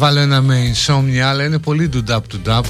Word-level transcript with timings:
βάλω 0.00 0.20
ένα 0.20 0.40
με 0.40 0.72
insomnia 0.72 1.18
αλλά 1.18 1.44
είναι 1.44 1.58
πολύ 1.58 1.88
του 1.88 2.02
νταπ 2.02 2.26
του 2.26 2.40
νταπ 2.40 2.64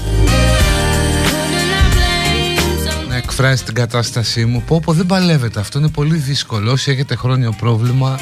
να 3.09 3.17
εκφράσει 3.17 3.65
την 3.65 3.75
κατάστασή 3.75 4.45
μου. 4.45 4.63
Πω 4.67 4.81
πω 4.81 4.93
δεν 4.93 5.07
παλεύεται 5.07 5.61
αυτό 5.61 5.79
είναι 5.79 5.89
πολύ 5.89 6.17
δύσκολο. 6.17 6.73
Όσοι 6.73 6.91
έχετε 6.91 7.15
χρόνιο 7.15 7.55
πρόβλημα. 7.59 8.19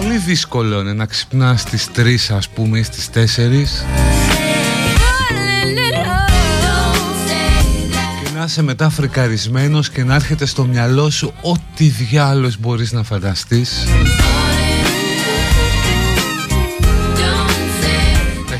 Πολύ 0.00 0.16
δύσκολο 0.16 0.80
είναι 0.80 0.92
να 0.92 1.06
ξυπνάς 1.06 1.60
στις 1.60 1.88
3 1.96 2.34
ας 2.36 2.48
πούμε 2.48 2.78
ή 2.78 2.82
στις 2.82 3.08
4 3.10 3.84
να 8.36 8.44
είσαι 8.44 8.62
μετά 8.62 8.88
φρικαρισμένος 8.88 9.90
και 9.90 10.04
να 10.04 10.14
έρχεται 10.14 10.46
στο 10.46 10.64
μυαλό 10.64 11.10
σου 11.10 11.32
ό,τι 11.40 11.84
διάλος 11.88 12.58
μπορείς 12.58 12.92
να 12.92 13.02
φανταστείς 13.02 13.86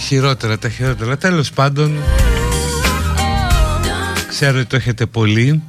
χειρότερα, 0.07 0.59
τα 0.59 0.69
χειρότερα. 0.69 1.17
Τέλος 1.17 1.51
πάντων 1.51 1.93
Ξέρω 4.43 4.59
ότι 4.59 4.67
το 4.67 4.77
έχετε 4.77 5.07
πολύ. 5.07 5.63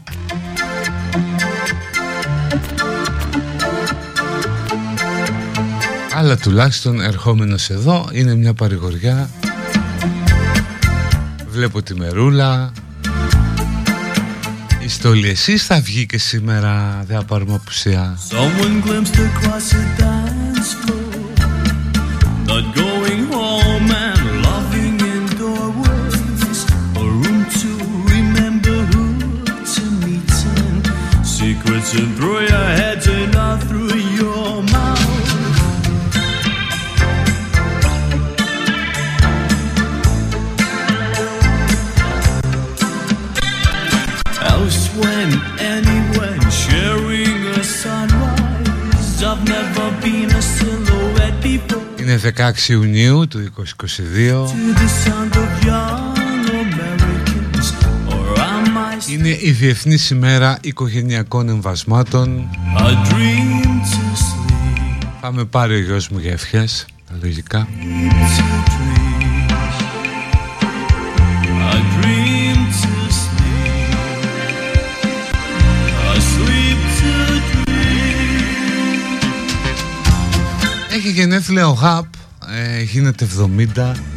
Αλλά 6.15 6.37
τουλάχιστον 6.37 7.01
ερχόμενος 7.01 7.69
εδώ 7.69 8.09
είναι 8.11 8.35
μια 8.35 8.53
παρηγοριά. 8.53 9.29
Βλέπω 11.49 11.81
τη 11.81 11.95
μερούλα. 11.95 12.71
Η 14.83 14.87
στολή 14.87 15.29
εσείς 15.29 15.65
θα 15.65 15.79
βγει 15.79 16.05
και 16.05 16.17
σήμερα 16.17 17.03
Δεν 17.07 17.17
θα 17.17 17.23
πάρουμε 17.23 17.53
απουσία 17.53 18.17
Someone 18.29 18.87
glimpsed 18.87 19.15
across 19.15 19.73
a 19.73 20.01
dance 20.01 20.73
floor. 20.81 21.03
Not 22.47 22.75
going 22.75 22.92
Secrets 31.82 31.94
and 31.94 32.16
throw 32.16 32.40
your 32.40 32.50
heads 32.50 33.08
and 33.08 33.32
not 33.32 33.62
through 33.62 33.96
your 33.96 34.62
mouth 34.62 34.98
when, 45.00 45.30
anywhere, 45.58 46.38
sharing 46.50 47.46
a 47.46 47.64
sunrise. 47.64 49.22
I've 49.22 49.44
never 49.44 49.90
been 50.02 50.30
a 50.30 50.42
silhouette 50.42 51.42
before. 51.42 51.82
Είναι 51.96 52.16
16 52.16 52.66
Ιουνίου 52.66 53.28
του 53.28 53.38
2022 53.38 56.21
Είναι 59.13 59.37
η 59.41 59.51
Διεθνής 59.51 60.09
ημέρα 60.09 60.57
οικογενειακών 60.61 61.49
εμβασμάτων. 61.49 62.49
Θα 65.21 65.31
με 65.31 65.45
πάρει 65.45 65.75
ο 65.75 65.79
γιος 65.79 66.09
μου 66.09 66.19
για 66.19 66.31
ευχές 66.31 66.85
Λογικά. 67.21 67.67
Έχει 80.89 81.11
γενέθλια 81.11 81.67
ο 81.67 81.71
Γαπ 81.71 82.05
ε, 82.51 82.81
Γίνεται 82.81 83.27
70 83.75 84.12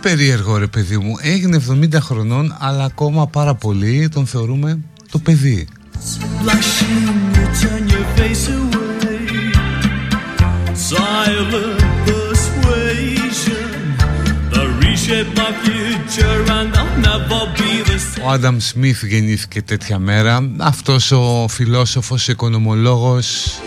περίεργο 0.00 0.56
ρε 0.56 0.66
παιδί 0.66 0.98
μου. 0.98 1.14
Έγινε 1.20 1.62
70 1.68 1.94
χρονών 2.00 2.56
Αλλά 2.58 2.84
ακόμα 2.84 3.26
πάρα 3.26 3.54
πολύ 3.54 4.08
Τον 4.08 4.26
θεωρούμε 4.26 4.78
το 5.10 5.18
παιδί. 5.18 5.66
Ο 18.24 18.30
Άνταμ 18.30 18.56
Σμιθ 18.58 19.04
γεννήθηκε 19.04 19.62
τέτοια 19.62 19.98
μέρα. 19.98 20.50
Αυτός 20.58 21.10
ο 21.10 21.46
φιλόσοφος, 21.48 22.28
οικονομολόγος 22.28 23.58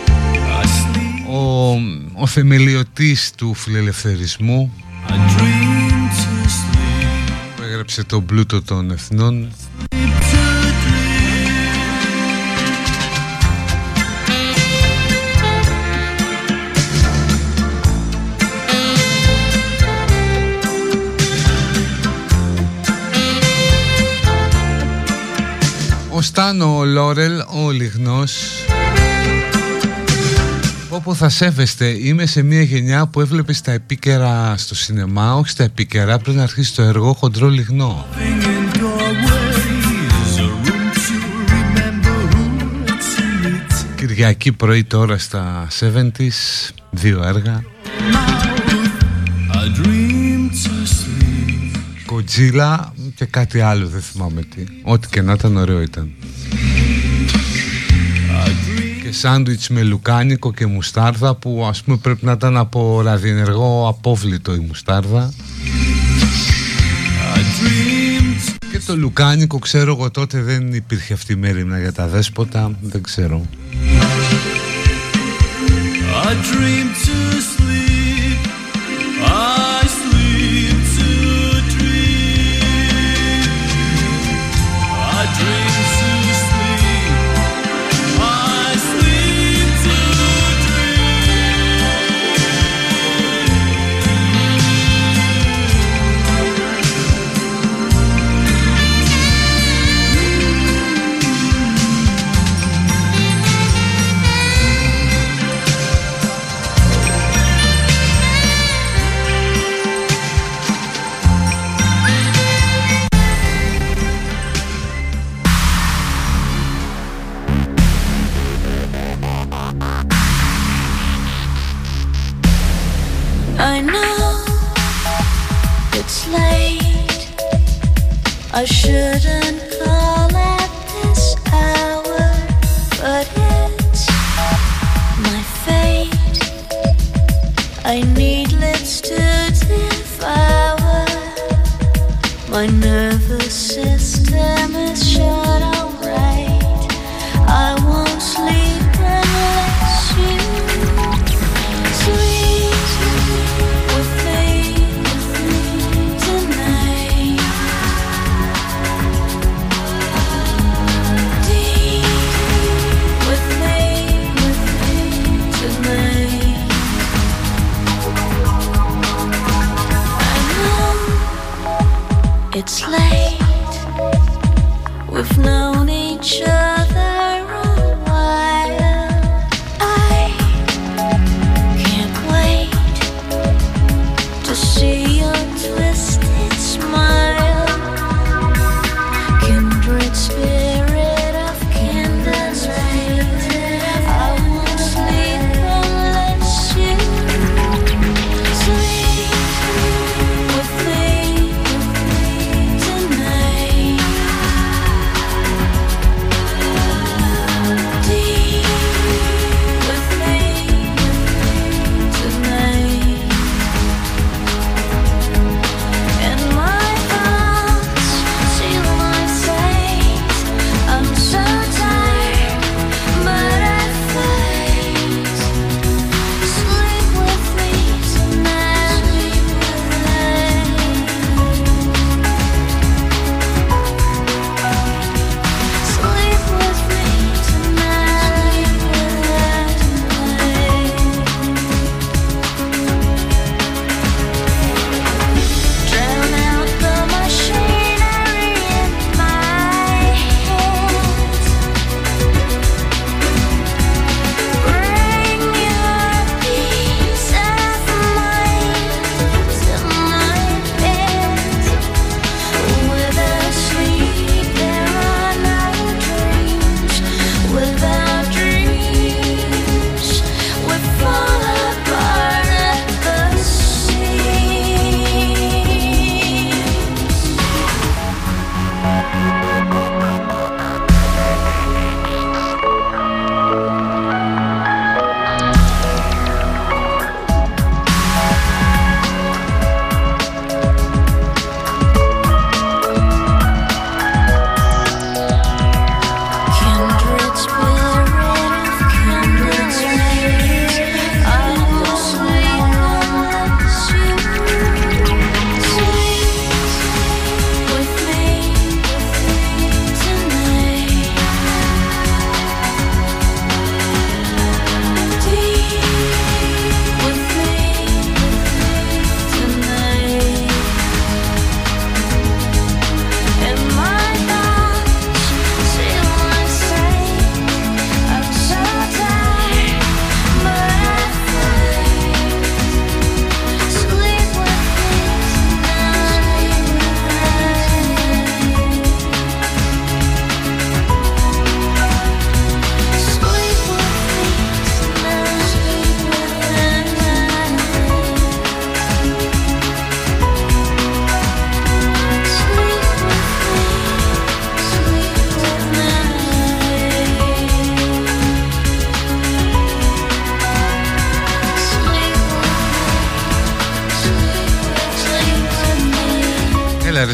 Ο, 1.29 1.71
ο 2.13 2.27
θεμελιωτής 2.27 3.31
του 3.35 3.53
φιλελευθερισμού. 3.53 4.73
Που 5.07 5.80
έγραψε 7.91 8.03
τον 8.15 8.25
πλούτο 8.25 8.61
των 8.61 8.91
εθνών. 8.91 9.51
Ο 26.13 26.21
Στάνο 26.21 26.83
Λόρελ, 26.85 27.39
ο 27.39 27.71
Λιγνός 27.71 28.61
Όπου 30.93 31.15
θα 31.15 31.29
σέβεστε. 31.29 31.85
Είμαι 31.85 32.25
σε 32.25 32.41
μια 32.41 32.61
γενιά 32.61 33.07
που 33.07 33.21
έβλεπες 33.21 33.57
στα 33.57 33.71
επίκαιρα 33.71 34.57
στο 34.57 34.75
σινεμά 34.75 35.35
Όχι 35.35 35.49
στα 35.49 35.63
επίκαιρα 35.63 36.17
πριν 36.17 36.39
αρχίσει 36.39 36.75
το 36.75 36.81
έργο 36.81 37.13
χοντρό 37.13 37.49
λιγνό. 37.49 38.05
Κυριακή 43.95 44.51
πρωί 44.51 44.83
τώρα 44.83 45.17
στα 45.17 45.67
70's 45.79 46.69
Δύο 46.89 47.23
έργα. 47.23 47.63
Κοτζίλα 52.05 52.93
και 53.15 53.25
κάτι 53.25 53.59
άλλο 53.59 53.87
δεν 53.87 54.01
θυμάμαι 54.01 54.41
τι. 54.41 54.63
Ό,τι 54.83 55.07
και 55.07 55.21
να 55.21 55.33
ήταν 55.33 55.57
ωραίο 55.57 55.81
ήταν 55.81 56.11
Και 59.11 59.17
σάντουιτς 59.17 59.69
με 59.69 59.83
λουκάνικο 59.83 60.53
και 60.53 60.65
μουστάρδα 60.65 61.35
Που 61.35 61.65
ας 61.69 61.83
πούμε 61.83 61.97
πρέπει 61.97 62.25
να 62.25 62.31
ήταν 62.31 62.57
από 62.57 63.01
ραδιενεργό 63.01 63.87
απόβλητο 63.87 64.53
η 64.55 64.59
μουστάρδα. 64.59 65.33
Και 68.71 68.79
το 68.85 68.97
λουκάνικο 68.97 69.59
ξέρω 69.59 69.91
εγώ 69.91 70.11
τότε 70.11 70.41
δεν 70.41 70.73
υπήρχε 70.73 71.13
αυτή 71.13 71.33
η 71.33 71.35
μέρημνα 71.35 71.79
για 71.79 71.93
τα 71.93 72.07
δέσποτα 72.07 72.77
Δεν 72.81 73.01
ξέρω. 73.01 73.45
I 76.23 76.33
dream 76.33 76.87
to 77.05 77.60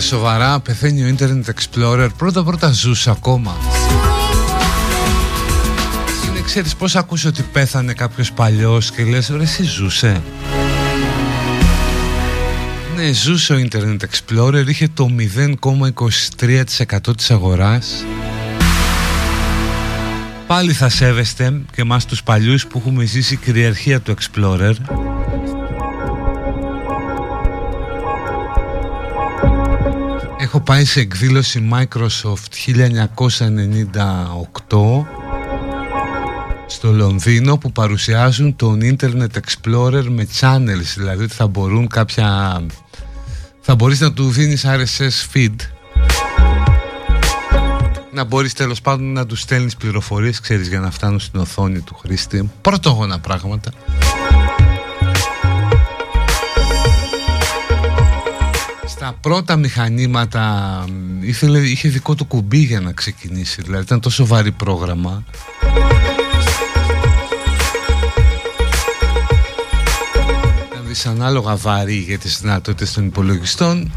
σοβαρά, 0.07 0.59
πεθαίνει 0.59 1.03
ο 1.03 1.15
Internet 1.17 1.43
Explorer. 1.43 2.07
Πρώτα 2.17 2.43
πρώτα 2.43 2.71
ζούσε 2.71 3.09
ακόμα. 3.09 3.55
Είναι 6.29 6.41
ξέρεις 6.45 6.75
πως 6.75 6.95
ακούσε 6.95 7.27
ότι 7.27 7.41
πέθανε 7.41 7.93
κάποιος 7.93 8.31
παλιός 8.31 8.91
Και 8.91 9.03
λες 9.03 9.29
ρε 9.29 9.43
εσύ 9.43 9.63
ζούσε 9.63 10.21
Ναι 12.95 13.11
ζούσε 13.11 13.53
ο 13.53 13.57
Internet 13.69 13.97
Explorer 13.97 14.63
Είχε 14.67 14.87
το 14.93 15.09
0,23% 15.61 17.17
της 17.17 17.31
αγοράς. 17.31 18.05
Πάλι 20.47 20.73
θα 20.73 20.89
σέβεστε 20.89 21.61
και 21.71 21.83
μας 21.83 22.05
τους 22.05 22.23
παλιούς 22.23 22.67
που 22.67 22.77
έχουμε 22.77 23.05
ζήσει 23.05 23.35
κυριαρχία 23.35 24.01
του 24.01 24.13
Explorer 24.13 24.73
πάει 30.67 30.85
σε 30.85 30.99
εκδήλωση 30.99 31.69
Microsoft 31.73 32.51
1998 34.67 35.05
στο 36.67 36.91
Λονδίνο 36.91 37.57
που 37.57 37.71
παρουσιάζουν 37.71 38.55
τον 38.55 38.79
Internet 38.83 39.27
Explorer 39.27 40.03
με 40.09 40.27
channels 40.39 40.93
δηλαδή 40.95 41.23
ότι 41.23 41.33
θα 41.33 41.47
μπορούν 41.47 41.87
κάποια 41.87 42.61
θα 43.61 43.75
μπορείς 43.75 43.99
να 43.99 44.13
του 44.13 44.29
δίνεις 44.29 44.65
RSS 44.67 45.33
feed. 45.33 45.55
Να 48.13 48.23
μπορείς 48.23 48.53
τέλος 48.53 48.81
πάντων 48.81 49.13
να 49.13 49.25
τους 49.25 49.39
στέλνεις 49.39 49.75
πληροφορίες 49.75 50.39
ξέρεις 50.39 50.67
για 50.67 50.79
να 50.79 50.91
φτάνουν 50.91 51.19
στην 51.19 51.39
οθόνη 51.39 51.79
του 51.79 51.95
χρήστη. 51.95 52.51
Πρωτόγωνα 52.61 53.19
πράγματα 53.19 53.71
στα 59.07 59.17
πρώτα 59.21 59.55
μηχανήματα 59.55 60.85
ήθελε, 61.19 61.59
είχε 61.59 61.89
δικό 61.89 62.15
του 62.15 62.25
κουμπί 62.25 62.57
για 62.57 62.79
να 62.79 62.91
ξεκινήσει 62.91 63.61
δηλαδή 63.61 63.83
ήταν 63.83 63.99
τόσο 63.99 64.25
βαρύ 64.25 64.51
πρόγραμμα. 64.51 65.23
Ήταν 70.71 70.87
δυσανάλογα 70.87 71.55
βαρύ 71.55 71.95
για 71.95 72.17
τις 72.17 72.39
δυνατότητες 72.41 72.93
των 72.93 73.05
υπολογιστών. 73.05 73.91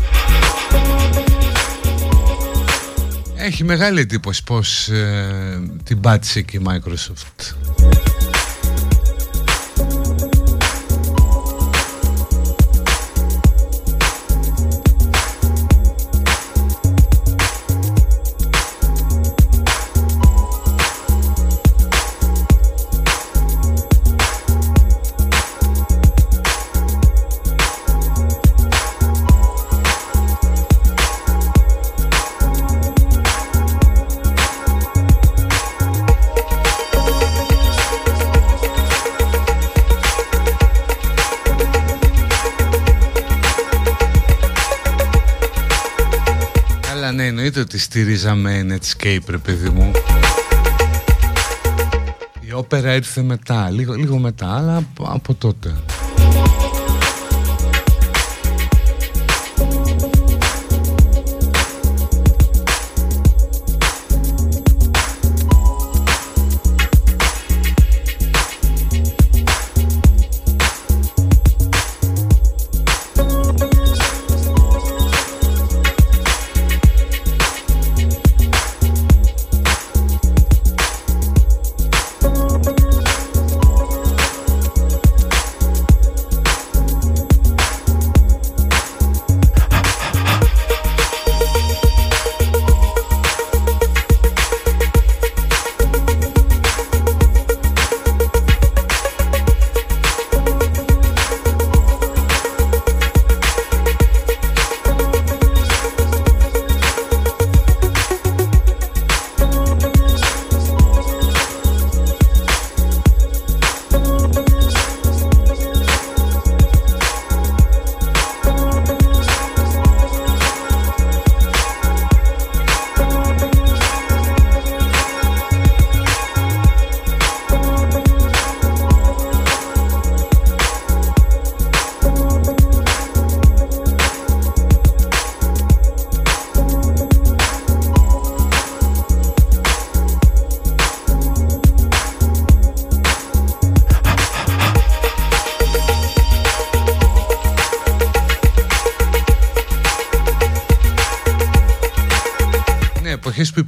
Έχει 3.36 3.64
μεγάλη 3.64 4.00
εντύπωση 4.00 4.44
πως 4.44 4.88
ε, 4.88 5.60
την 5.84 6.00
πάτησε 6.00 6.42
και 6.42 6.56
η 6.56 6.62
Microsoft 6.66 7.54
στηρίζαμε 47.92 48.66
Netscape 48.68 49.28
ρε 49.28 49.38
παιδί 49.38 49.68
μου. 49.68 49.90
Η 52.40 52.52
όπερα 52.52 52.94
ήρθε 52.94 53.22
μετά, 53.22 53.70
λίγο, 53.70 53.94
λίγο 53.94 54.18
μετά, 54.18 54.56
αλλά 54.56 54.82
από 55.02 55.34
τότε 55.34 55.76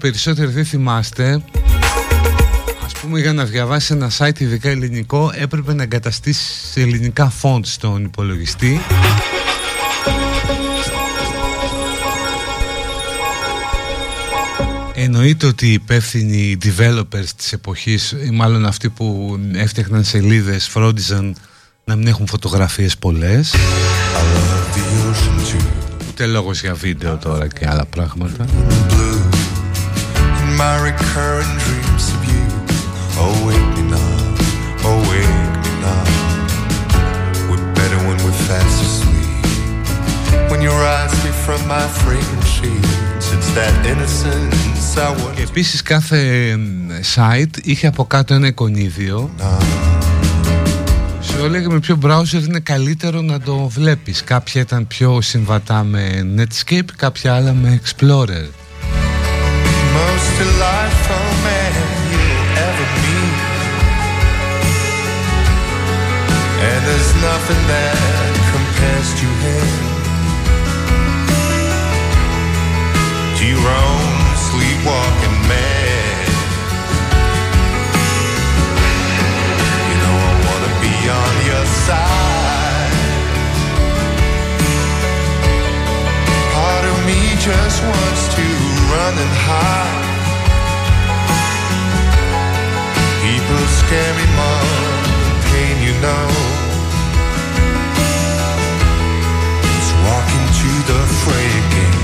περισσότεροι 0.02 0.50
δεν 0.50 0.64
θυμάστε 0.64 1.42
Ας 2.84 2.92
πούμε 2.92 3.20
για 3.20 3.32
να 3.32 3.44
διαβάσει 3.44 3.92
ένα 3.94 4.10
site 4.18 4.40
ειδικά 4.40 4.68
ελληνικό 4.68 5.32
έπρεπε 5.34 5.74
να 5.74 5.82
εγκαταστήσει 5.82 6.80
ελληνικά 6.80 7.32
font 7.42 7.60
στον 7.62 8.04
υπολογιστή. 8.04 8.80
Εννοείται 14.94 15.46
ότι 15.46 15.66
οι 15.66 15.72
υπεύθυνοι 15.72 16.58
developers 16.62 17.28
της 17.36 17.52
εποχής 17.52 18.10
ή 18.26 18.30
μάλλον 18.30 18.66
αυτοί 18.66 18.88
που 18.88 19.38
έφτιαχναν 19.54 20.04
σελίδες 20.04 20.68
φρόντιζαν 20.68 21.36
να 21.84 21.96
μην 21.96 22.06
έχουν 22.06 22.26
φωτογραφίες 22.26 22.96
πολλές. 22.98 23.54
Ούτε 26.08 26.26
λόγος 26.26 26.60
για 26.60 26.74
βίντεο 26.74 27.16
τώρα 27.16 27.48
και 27.48 27.68
άλλα 27.68 27.84
πράγματα 27.84 28.46
my 30.62 30.74
recurrent 30.90 31.54
dreams 31.66 32.04
of 32.14 32.20
you. 32.32 32.46
Oh, 33.22 33.34
wake 33.46 33.70
me 33.76 33.82
now, 33.96 34.18
oh, 34.88 34.98
wake 35.10 35.36
me 35.64 35.72
now. 35.86 36.04
We're 37.48 37.66
better 37.78 37.98
when 38.06 38.18
we're 38.24 38.40
fast 38.48 38.76
asleep. 38.86 39.44
When 40.50 40.60
you 40.66 40.72
rise 40.88 41.16
me 41.24 41.30
from 41.44 41.60
my 41.74 41.86
fragrant 42.00 42.46
sheets, 42.54 43.26
it's 43.34 43.50
that 43.58 43.74
innocence 43.92 44.96
I 45.06 45.10
want. 45.20 45.34
Και 45.36 45.42
επίσης 45.42 45.82
κάθε 45.82 46.20
site 47.14 47.56
είχε 47.62 47.86
από 47.86 48.04
κάτω 48.04 48.34
ένα 48.34 48.46
εικονίδιο. 48.46 49.30
Σου 51.22 51.44
έλεγε 51.44 51.68
με 51.68 51.78
ποιο 51.80 51.98
browser 52.02 52.42
είναι 52.48 52.60
καλύτερο 52.60 53.20
να 53.20 53.40
το 53.40 53.68
βλέπεις. 53.68 54.24
Κάποια 54.24 54.60
ήταν 54.60 54.86
πιο 54.86 55.20
συμβατά 55.20 55.84
με 55.84 56.26
Netscape, 56.36 56.90
κάποια 56.96 57.34
άλλα 57.34 57.52
με 57.52 57.80
Explorer. 57.84 58.61
delightful 60.38 61.26
man 61.46 61.72
you'll 62.10 62.46
ever 62.68 62.86
meet. 63.04 63.38
And 66.68 66.80
there's 66.86 67.12
nothing 67.28 67.62
that 67.72 68.32
compares 68.54 69.10
to 69.20 69.26
him. 69.44 69.92
Sleepwalking. 74.52 75.38
You 79.88 79.96
know 80.02 80.16
I 80.28 80.32
wanna 80.46 80.72
be 80.84 80.94
on 81.22 81.34
your 81.50 81.66
side. 81.86 82.94
Part 86.54 86.84
of 86.84 86.96
me 87.06 87.20
just 87.48 87.78
wants 87.82 88.22
to 88.36 88.44
run 88.92 89.14
and 89.24 89.34
hide. 89.46 90.01
More 93.72 94.64
than 95.24 95.38
pain, 95.50 95.76
you 95.82 95.92
know. 96.00 96.26
It's 99.76 99.90
walking 100.06 100.46
to 100.60 100.70
the 100.88 101.00
fray 101.20 101.48
again. 101.62 101.98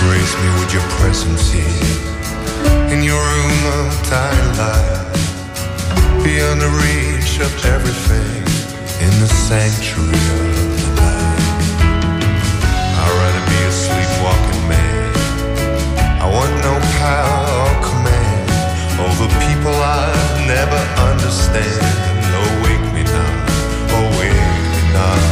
grace 0.00 0.34
me 0.40 0.48
with 0.58 0.72
your 0.72 0.82
presence 0.96 1.52
here 1.52 1.62
In 2.90 3.02
your 3.02 3.20
room 3.20 3.66
of 3.66 4.06
tiny 4.08 4.56
light 4.56 5.09
Beyond 6.22 6.60
the 6.60 6.68
reach 6.68 7.40
of 7.40 7.52
everything 7.64 8.42
In 9.00 9.12
the 9.20 9.26
sanctuary 9.26 10.50
of 10.64 10.70
the 10.82 10.90
night. 11.00 11.40
I'd 13.00 13.12
rather 13.20 13.44
be 13.48 13.60
a 13.64 13.72
sleepwalking 13.72 14.64
man. 14.68 15.14
I 16.20 16.26
want 16.28 16.52
no 16.68 16.74
power 17.00 17.40
or 17.64 17.72
command 17.88 18.50
Over 19.00 19.26
people 19.48 19.72
I 19.72 20.12
never 20.46 20.80
understand. 21.08 21.80
Oh, 22.36 22.50
wake 22.64 22.86
me 22.94 23.02
now, 23.02 23.32
oh, 23.96 24.06
wake 24.18 24.34
me 24.34 24.92
now 24.92 25.29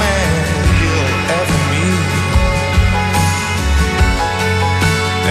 man 0.00 0.30
you'll 0.80 1.14
ever 1.38 1.58
meet. 1.72 2.10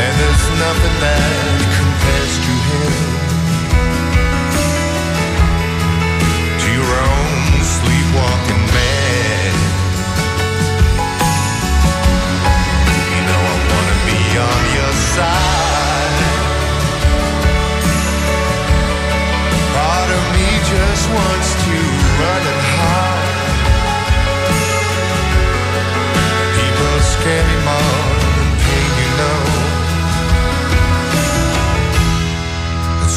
And 0.03 0.13
there's 0.19 0.45
nothing 0.59 0.95
that 1.01 1.24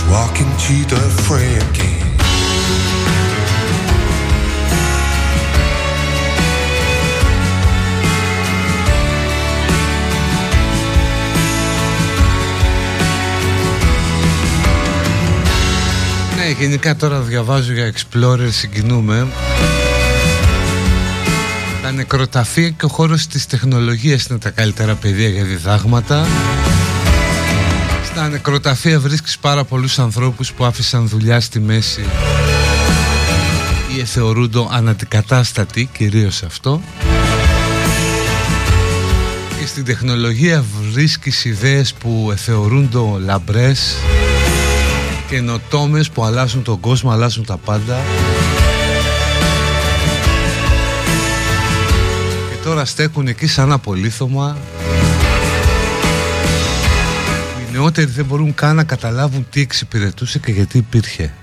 Let's 0.08 0.20
walk 0.20 0.40
into 0.40 0.94
the 0.94 1.00
fray 1.22 1.56
again. 1.56 2.06
Ναι, 16.36 16.50
γενικά 16.58 16.96
τώρα 16.96 17.20
διαβάζω 17.20 17.72
για 17.72 17.92
Explorer, 17.92 18.48
συγκινούμε 18.50 19.26
τα 21.82 21.92
νεκροταφεία 21.92 22.68
και 22.68 22.84
ο 22.84 22.88
χώρος 22.88 23.26
της 23.26 23.46
τεχνολογίας 23.46 24.26
είναι 24.26 24.38
τα 24.38 24.50
καλύτερα 24.50 24.94
πεδία 24.94 25.28
για 25.28 25.44
διδάγματα. 25.44 26.26
Στα 28.18 28.28
νεκροταφεία 28.28 29.00
βρίσκεις 29.00 29.38
πάρα 29.38 29.64
πολλούς 29.64 29.98
ανθρώπους 29.98 30.52
που 30.52 30.64
άφησαν 30.64 31.08
δουλειά 31.08 31.40
στη 31.40 31.60
μέση 31.60 32.04
ή 33.98 34.04
θεωρούνται 34.04 34.66
αναντικατάστατοι, 34.70 35.88
κυρίως 35.92 36.42
αυτό. 36.42 36.80
Και 39.60 39.66
στην 39.66 39.84
τεχνολογία 39.84 40.64
βρίσκεις 40.92 41.44
ιδέες 41.44 41.94
που 41.94 42.32
θεωρούνται 42.36 42.98
λαμπρές 43.24 43.94
και 45.28 45.36
ενωτόμες 45.36 46.10
που 46.10 46.24
αλλάζουν 46.24 46.62
τον 46.62 46.80
κόσμο, 46.80 47.10
αλλάζουν 47.10 47.44
τα 47.44 47.56
πάντα. 47.56 48.00
τώρα 52.64 52.84
στέκουν 52.84 53.26
εκεί 53.26 53.46
σαν 53.46 53.72
απολύθωμα 53.72 54.56
Οι 54.80 55.17
νεότεροι 57.78 58.10
δεν 58.10 58.24
μπορούν 58.24 58.54
καν 58.54 58.76
να 58.76 58.84
καταλάβουν 58.84 59.46
τι 59.50 59.60
εξυπηρετούσε 59.60 60.38
και 60.38 60.52
γιατί 60.52 60.78
υπήρχε 60.78 61.34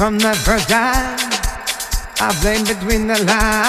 from 0.00 0.18
that 0.18 0.34
first 0.34 0.66
time, 0.70 1.18
I 2.26 2.32
blame 2.40 2.64
between 2.64 3.06
the 3.06 3.22
lines. 3.22 3.59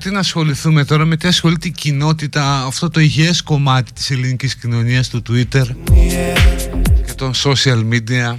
Τι 0.00 0.10
να 0.10 0.18
ασχοληθούμε 0.18 0.84
τώρα, 0.84 1.04
με 1.04 1.16
τι 1.16 1.28
ασχολείται 1.28 1.68
η 1.68 1.70
κοινότητα, 1.70 2.64
αυτό 2.64 2.88
το 2.90 3.00
υγιές 3.00 3.42
κομμάτι 3.42 3.92
της 3.92 4.10
ελληνικής 4.10 4.56
κοινωνίας, 4.56 5.08
του 5.08 5.22
Twitter 5.28 5.64
και 7.06 7.12
των 7.16 7.32
social 7.34 7.84
media. 7.92 8.36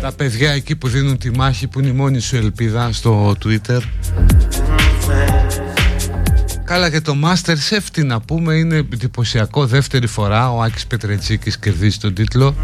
Τα 0.00 0.12
παιδιά 0.12 0.50
εκεί 0.50 0.76
που 0.76 0.88
δίνουν 0.88 1.18
τη 1.18 1.30
μάχη 1.30 1.66
που 1.66 1.80
είναι 1.80 1.88
η 1.88 1.92
μόνη 1.92 2.20
σου 2.20 2.36
ελπίδα 2.36 2.92
στο 2.92 3.36
Twitter. 3.44 3.80
Καλά 6.64 6.90
και 6.90 7.00
το 7.00 7.16
Masterchef 7.24 7.82
τι 7.92 8.02
να 8.02 8.20
πούμε 8.20 8.54
είναι 8.54 8.76
εντυπωσιακό 8.76 9.66
δεύτερη 9.66 10.06
φορά 10.06 10.52
ο 10.52 10.62
Άκης 10.62 10.86
Πετρετσίκης 10.86 11.58
κερδίζει 11.58 11.98
τον 11.98 12.14
τίτλο 12.14 12.54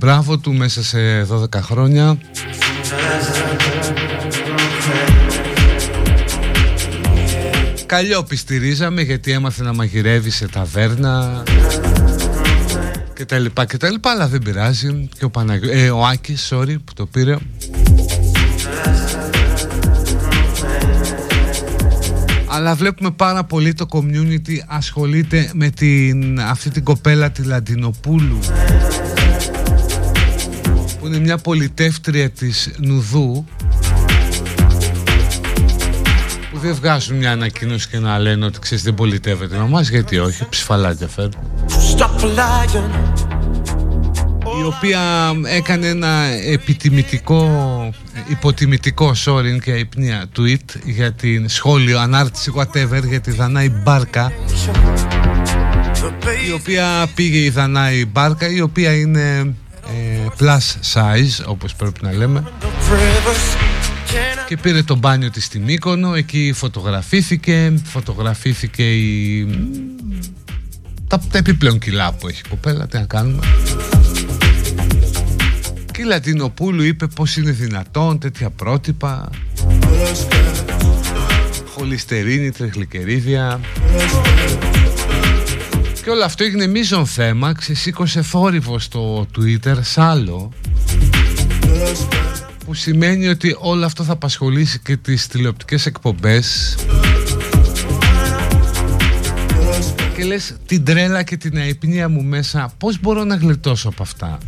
μπράβο 0.00 0.38
του 0.38 0.52
μέσα 0.54 0.82
σε 0.82 1.26
12 1.30 1.46
χρόνια. 1.54 2.18
Καλλιόπη 7.86 8.36
στηρίζαμε 8.36 9.02
γιατί 9.02 9.32
έμαθε 9.32 9.62
να 9.62 9.74
μαγειρεύει 9.74 10.30
σε 10.30 10.48
ταβέρνα 10.48 11.42
και 13.14 13.24
τα 13.24 13.38
λοιπά 13.38 13.64
και 13.64 13.76
τα 13.76 13.90
λοιπά 13.90 14.10
αλλά 14.10 14.28
δεν 14.28 14.42
πειράζει. 14.42 15.08
Και 15.18 15.24
ο, 15.24 15.30
Παναγιο... 15.30 15.70
ε, 15.72 15.90
ο 15.90 16.06
Άκης 16.06 16.52
sorry, 16.52 16.76
που 16.84 16.92
το 16.94 17.06
πήρε. 17.06 17.36
Αλλά 22.48 22.74
βλέπουμε 22.74 23.10
πάρα 23.10 23.44
πολύ 23.44 23.74
το 23.74 23.86
community 23.90 24.56
ασχολείται 24.66 25.50
με 25.54 25.70
την, 25.70 26.40
αυτή 26.40 26.70
την 26.70 26.84
κοπέλα 26.84 27.30
τη 27.30 27.42
Λαντινοπούλου 27.42 28.38
που 31.00 31.06
είναι 31.06 31.18
μια 31.18 31.38
πολιτεύτρια 31.38 32.30
της 32.30 32.70
Νουδού 32.78 33.44
που 36.50 36.58
δεν 36.58 36.74
βγάζουν 36.74 37.16
μια 37.16 37.32
ανακοίνωση 37.32 37.88
και 37.88 37.98
να 37.98 38.18
λένε 38.18 38.44
ότι 38.44 38.58
ξέρεις 38.58 38.84
δεν 38.84 38.94
πολιτεύεται 38.94 39.56
με 39.56 39.68
μας 39.68 39.88
γιατί 39.88 40.18
όχι, 40.18 40.48
ψηφαλάκια 40.48 41.08
φέρνουν 41.08 41.42
η 44.60 44.64
οποία 44.64 45.32
έκανε 45.44 45.86
ένα 45.86 46.24
επιτιμητικό, 46.46 47.50
υποτιμητικό 48.28 49.12
sorry 49.24 49.58
και 49.62 49.70
υπνία 49.70 50.26
tweet 50.38 50.80
για 50.84 51.12
την 51.12 51.48
σχόλιο, 51.48 51.98
ανάρτηση, 51.98 52.52
whatever, 52.56 53.02
για 53.08 53.20
τη 53.20 53.30
Δανάη 53.30 53.70
Μπάρκα 53.70 54.32
η 56.48 56.52
οποία 56.52 57.10
πήγε 57.14 57.38
η 57.38 57.50
Δανάη 57.50 58.06
Μπάρκα 58.06 58.50
η 58.50 58.60
οποία 58.60 58.92
είναι 58.92 59.38
ε, 59.38 59.54
plus 60.38 60.94
size 60.94 61.46
όπως 61.46 61.74
πρέπει 61.74 61.98
να 62.02 62.12
λέμε. 62.12 62.44
Και 64.46 64.56
πήρε 64.56 64.82
το 64.82 64.96
μπάνιο 64.96 65.30
της 65.30 65.44
στην 65.44 65.62
Μύκονο 65.62 66.14
εκεί 66.14 66.52
φωτογραφήθηκε 66.54 67.72
φωτογραφήθηκε 67.84 68.96
η... 68.96 69.46
τα, 71.06 71.18
τα 71.18 71.38
επιπλέον 71.38 71.78
κιλά 71.78 72.12
που 72.12 72.28
έχει 72.28 72.40
η 72.44 72.48
κοπέλα 72.48 72.86
τι 72.86 72.98
να 72.98 73.04
κάνουμε. 73.04 73.46
Και 75.92 76.00
η 76.00 76.04
Λατινοπούλου 76.04 76.82
είπε 76.82 77.06
πως 77.06 77.36
είναι 77.36 77.50
δυνατόν 77.50 78.18
τέτοια 78.18 78.50
πρότυπα. 78.50 79.30
Χολυστερίνη, 81.74 82.50
τρεχλικερίδια 82.50 83.60
και 86.02 86.10
όλο 86.10 86.24
αυτό 86.24 86.44
έγινε 86.44 86.66
μείζον 86.66 87.06
θέμα. 87.06 87.52
Ξεσήκωσε 87.52 88.22
θόρυβος 88.22 88.84
στο 88.84 89.26
Twitter 89.38 89.76
άλλο. 89.96 90.52
Που 92.64 92.74
σημαίνει 92.74 93.28
ότι 93.28 93.56
όλο 93.58 93.84
αυτό 93.84 94.04
θα 94.04 94.12
απασχολήσει 94.12 94.78
και 94.78 94.96
τις 94.96 95.26
τηλεοπτικές 95.26 95.86
εκπομπές. 95.86 96.76
Και 100.16 100.24
λες 100.24 100.56
την 100.66 100.84
τρέλα 100.84 101.22
και 101.22 101.36
την 101.36 101.56
αϊπνία 101.56 102.08
μου 102.08 102.22
μέσα 102.22 102.72
πως 102.78 103.00
μπορώ 103.00 103.24
να 103.24 103.34
γλιτώσω 103.34 103.88
από 103.88 104.02
αυτά; 104.02 104.38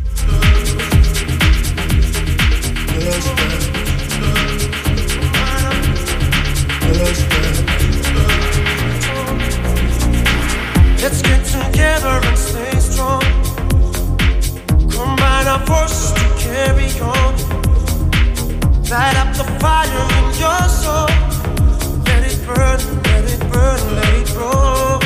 Let 22.07 22.25
it 22.27 22.47
burn, 22.47 22.81
let 23.05 23.25
it 23.25 23.41
burn, 23.53 23.81
Let 23.97 24.15
it 24.15 24.27
grow. 24.35 24.99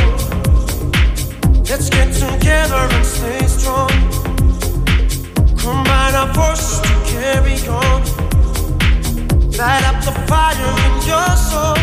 Let's 1.69 1.91
get 1.91 2.13
together 2.15 2.89
and 2.91 3.07
stay 3.07 3.47
strong. 3.47 3.91
Combine 5.57 6.15
our 6.15 6.33
forces 6.35 6.81
to 6.81 6.95
carry 7.13 7.59
on. 7.69 8.03
Light 9.59 9.85
up 9.85 10.03
the 10.05 10.13
fire 10.27 10.73
in 10.87 10.95
your 11.07 11.37
soul. 11.37 11.77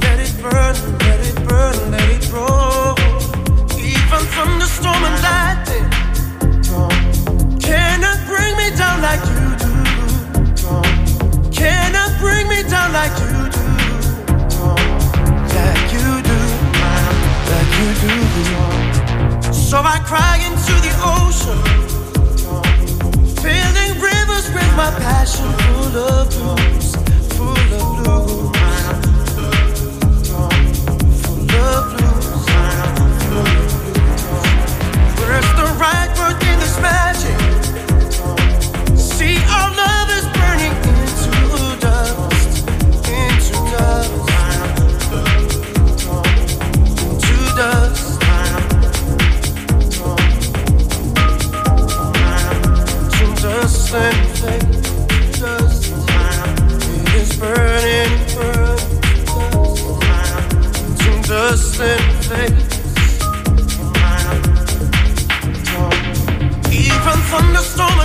Let 0.00 0.18
it 0.18 0.34
grow 0.40 1.90
let 1.90 2.10
it 2.10 2.30
grow. 2.30 3.03
From 4.32 4.58
the 4.58 4.66
storm 4.66 5.02
and 5.04 5.22
lightning, 5.22 5.88
cannot 7.60 8.18
bring 8.26 8.56
me 8.56 8.70
down 8.76 9.02
like 9.02 9.24
you 9.32 9.56
do. 9.62 9.72
Cannot 11.50 12.18
bring 12.20 12.48
me 12.48 12.62
down 12.68 12.92
like 12.92 13.12
you 13.20 13.48
do. 13.56 13.64
Like 15.56 15.92
you 15.92 16.22
do, 16.30 16.38
like 17.52 17.72
you 17.80 17.90
do. 18.04 18.14
So 19.52 19.76
I 19.78 19.98
cry 20.10 20.38
into 20.48 20.74
the 20.86 20.92
ocean, 21.16 21.60
filling 23.42 23.94
rivers 24.00 24.46
with 24.54 24.70
my 24.76 24.90
passion, 24.98 25.50
full 25.64 25.96
of 25.96 26.28
blues, 26.30 26.88
right 35.84 36.10
word 36.18 36.42
in 36.50 36.56
this 36.60 36.76
magic? 36.80 37.38
See, 38.96 39.36
our 39.56 39.70
love 39.82 40.08
is 40.18 40.26
burning 40.36 40.74
into 40.90 41.30
dust, 41.84 42.52
into 43.20 43.56
dust, 43.72 44.12
into 47.00 47.36
dust. 47.60 48.02
Dust 53.42 53.94
and. 53.94 54.18
It 56.96 57.14
is 57.20 57.30
burning, 57.38 58.14
burning, 58.34 58.90
to 60.96 61.10
dust 61.28 61.80
and. 61.80 62.63
Thunderstorm 67.34 68.03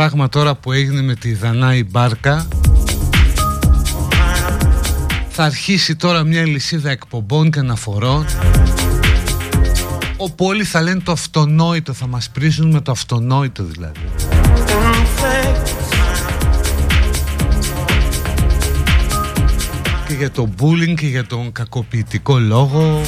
πράγμα 0.00 0.28
τώρα 0.28 0.54
που 0.54 0.72
έγινε 0.72 1.02
με 1.02 1.14
τη 1.14 1.34
Δανάη 1.34 1.84
Μπάρκα 1.84 2.48
θα 5.28 5.44
αρχίσει 5.44 5.96
τώρα 5.96 6.24
μια 6.24 6.46
λυσίδα 6.46 6.90
εκπομπών 6.90 7.50
και 7.50 7.58
αναφορών 7.58 8.26
όπου 10.16 10.44
όλοι 10.44 10.64
θα 10.64 10.82
λένε 10.82 11.00
το 11.00 11.12
αυτονόητο, 11.12 11.92
θα 11.92 12.06
μας 12.06 12.30
πρίζουν 12.30 12.70
με 12.70 12.80
το 12.80 12.90
αυτονόητο 12.90 13.64
δηλαδή. 13.64 14.00
Και 20.06 20.14
για 20.14 20.30
το 20.30 20.48
bullying 20.60 20.94
και 20.96 21.06
για 21.06 21.26
τον 21.26 21.52
κακοποιητικό 21.52 22.38
λόγο 22.38 23.00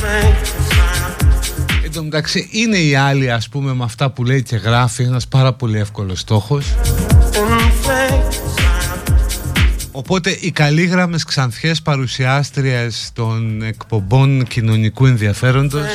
Εν 1.95 1.99
τω 1.99 2.05
μεταξύ 2.05 2.49
είναι 2.51 2.79
η 2.79 2.95
άλλη 2.95 3.31
ας 3.31 3.49
πούμε 3.49 3.75
με 3.75 3.85
αυτά 3.85 4.11
που 4.11 4.25
λέει 4.25 4.43
και 4.43 4.57
γράφει 4.57 5.03
ένας 5.03 5.29
πάρα 5.29 5.53
πολύ 5.53 5.79
εύκολος 5.79 6.21
στόχος. 6.21 6.75
Οπότε 9.91 10.31
οι 10.41 10.51
καλήγραμμες 10.51 11.25
ξανθιές 11.25 11.83
παρουσιάστριες 11.83 13.11
των 13.13 13.63
εκπομπών 13.63 14.47
κοινωνικού 14.49 15.07
ενδιαφέροντος 15.07 15.87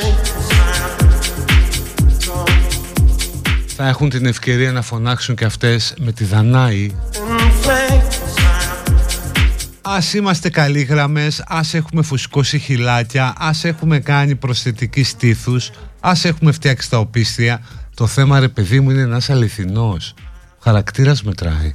θα 3.76 3.88
έχουν 3.88 4.08
την 4.08 4.26
ευκαιρία 4.26 4.72
να 4.72 4.82
φωνάξουν 4.82 5.34
και 5.34 5.44
αυτές 5.44 5.94
με 5.98 6.12
τη 6.12 6.24
Δανάη. 6.24 6.90
Ας 9.82 10.14
είμαστε 10.14 10.50
καλοί 10.50 10.82
γραμμές, 10.82 11.44
ας 11.46 11.74
έχουμε 11.74 12.02
φουσκώσει 12.02 12.58
χυλάκια, 12.58 13.34
ας 13.38 13.64
έχουμε 13.64 13.98
κάνει 13.98 14.34
προσθετική 14.34 15.02
στήθους, 15.02 15.70
ας 16.00 16.24
έχουμε 16.24 16.52
φτιάξει 16.52 16.90
τα 16.90 16.98
οπίστια. 16.98 17.60
Το 17.94 18.06
θέμα 18.06 18.40
ρε 18.40 18.48
παιδί 18.48 18.80
μου 18.80 18.90
είναι 18.90 19.00
ένας 19.00 19.30
αληθινός. 19.30 20.14
Ο 20.58 20.60
χαρακτήρας 20.60 21.22
μετράει. 21.22 21.74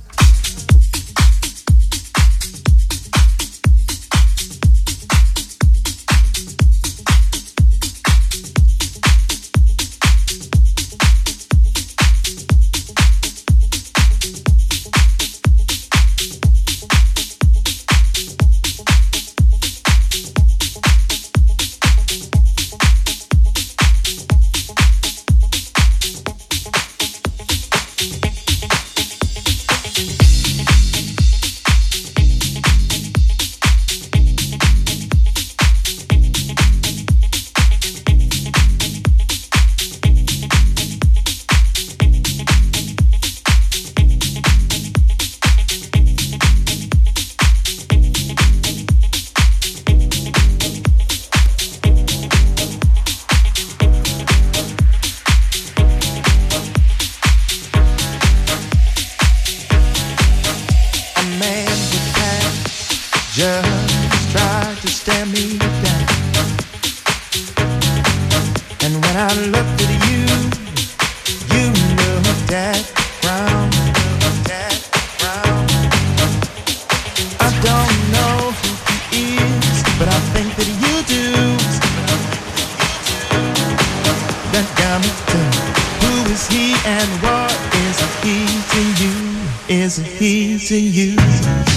is 89.74 90.00
easy 90.22 90.82
using. 90.82 91.73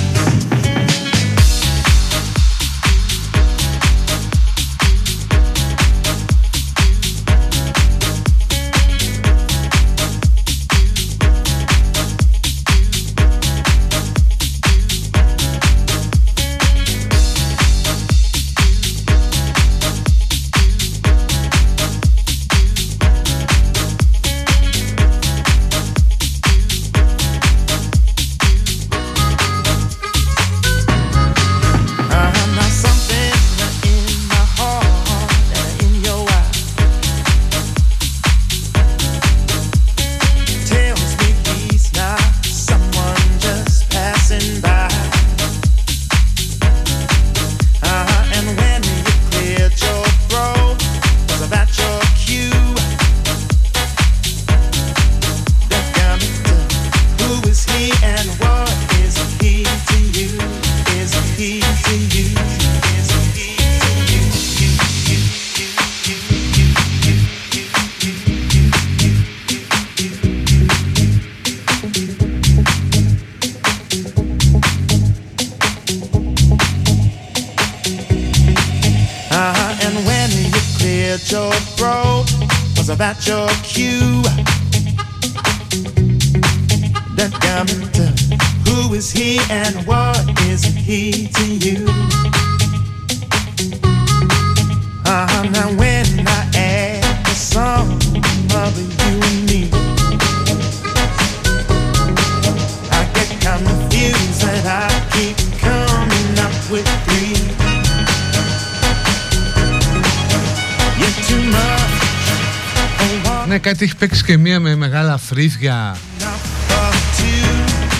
Και 114.26 114.36
μία 114.36 114.60
με 114.60 114.74
μεγάλα 114.74 115.16
φρύδια 115.16 115.96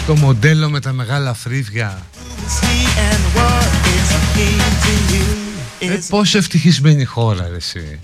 Το 0.06 0.16
μοντέλο 0.16 0.70
με 0.70 0.80
τα 0.80 0.92
μεγάλα 0.92 1.34
φρύδια 1.34 1.98
ε, 5.78 5.98
Πόσο 6.08 6.38
ευτυχισμένη 6.38 7.04
χώρα 7.04 7.48
ρε 7.48 7.56
εσύ 7.56 8.00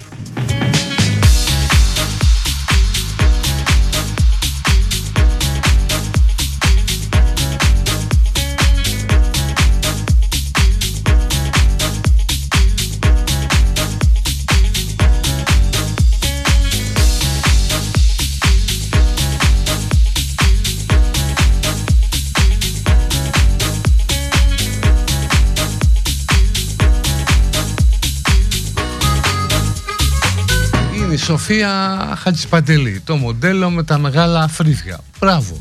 Σοφία 31.53 32.19
Χατζηπαντελή. 32.23 33.01
Το 33.05 33.17
μοντέλο 33.17 33.71
με 33.71 33.85
τα 33.85 33.99
μεγάλα 33.99 34.49
φρύδια. 34.49 35.01
Μπράβο. 35.19 35.61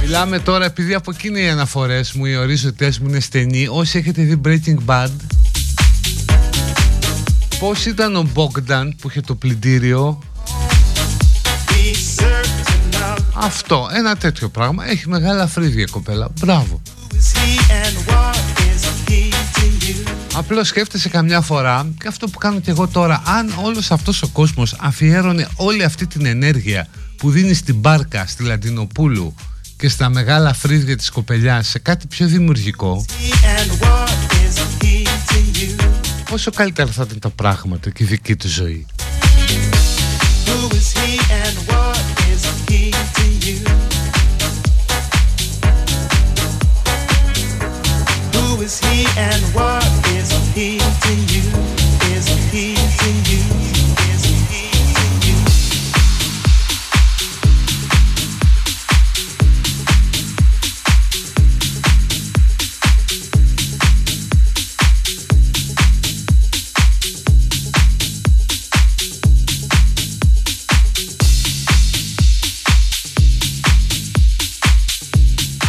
Μιλάμε 0.00 0.38
τώρα 0.38 0.64
επειδή 0.64 0.94
από 0.94 1.10
εκείνη 1.10 1.40
οι 1.40 1.48
αναφορές 1.48 2.12
μου 2.12 2.24
Οι 2.24 2.36
ορίζοντες 2.36 2.98
μου 2.98 3.08
είναι 3.08 3.20
στενοί 3.20 3.66
Όσοι 3.70 3.98
έχετε 3.98 4.22
δει 4.22 4.40
Breaking 4.44 4.84
Bad; 4.86 5.10
Πώς 7.58 7.86
ήταν 7.86 8.16
ο 8.16 8.22
Μπόγκταν 8.32 8.96
που 9.00 9.08
είχε 9.08 9.20
το 9.20 9.34
πλυντήριο; 9.34 10.18
Αυτό, 13.34 13.88
ένα 13.92 14.16
τέτοιο 14.16 14.48
πράγμα. 14.48 14.88
Έχει 14.88 15.08
μεγάλα 15.08 15.46
φρύδια 15.46 15.86
κοπέλα. 15.90 16.28
Μπράβο 16.40 16.82
Απλώς 20.36 20.68
σκέφτεσαι 20.68 21.08
καμιά 21.08 21.40
φορά 21.40 21.86
και 22.00 22.08
αυτό 22.08 22.26
που 22.26 22.38
κάνω 22.38 22.60
και 22.60 22.70
εγώ 22.70 22.88
τώρα, 22.88 23.22
αν 23.26 23.54
όλος 23.62 23.90
αυτός 23.90 24.22
ο 24.22 24.28
κόσμος 24.28 24.76
αφιέρωνε 24.80 25.48
όλη 25.56 25.84
αυτή 25.84 26.06
την 26.06 26.26
ενέργεια 26.26 26.86
που 27.16 27.30
δίνει 27.30 27.54
στην 27.54 27.74
μπάρκα, 27.74 28.26
στη 28.26 28.42
Λαντινοπούλου 28.42 29.34
και 29.76 29.88
στα 29.88 30.08
μεγάλα 30.08 30.52
φρύδια 30.52 30.96
της 30.96 31.10
κοπελιάς 31.10 31.68
σε 31.68 31.78
κάτι 31.78 32.06
πιο 32.06 32.26
δημιουργικό 32.26 33.04
πόσο 36.30 36.50
καλύτερα 36.50 36.90
θα 36.90 37.02
ήταν 37.06 37.18
τα 37.18 37.30
πράγματα 37.30 37.90
και 37.90 38.02
η 38.02 38.06
δική 38.06 38.36
του 38.36 38.48
ζωή. 38.48 38.86
Is 48.64 48.80
he 48.80 49.04
and 49.18 49.42
what 49.54 49.83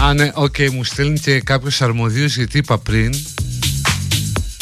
Α, 0.05 0.13
ναι, 0.13 0.31
OK, 0.33 0.55
okay, 0.57 0.69
μου 0.69 0.83
στέλνει 0.83 1.19
και 1.19 1.39
κάποιος 1.39 1.81
αρμοδίως 1.81 2.35
γιατί 2.35 2.57
είπα 2.57 2.77
πριν 2.77 3.13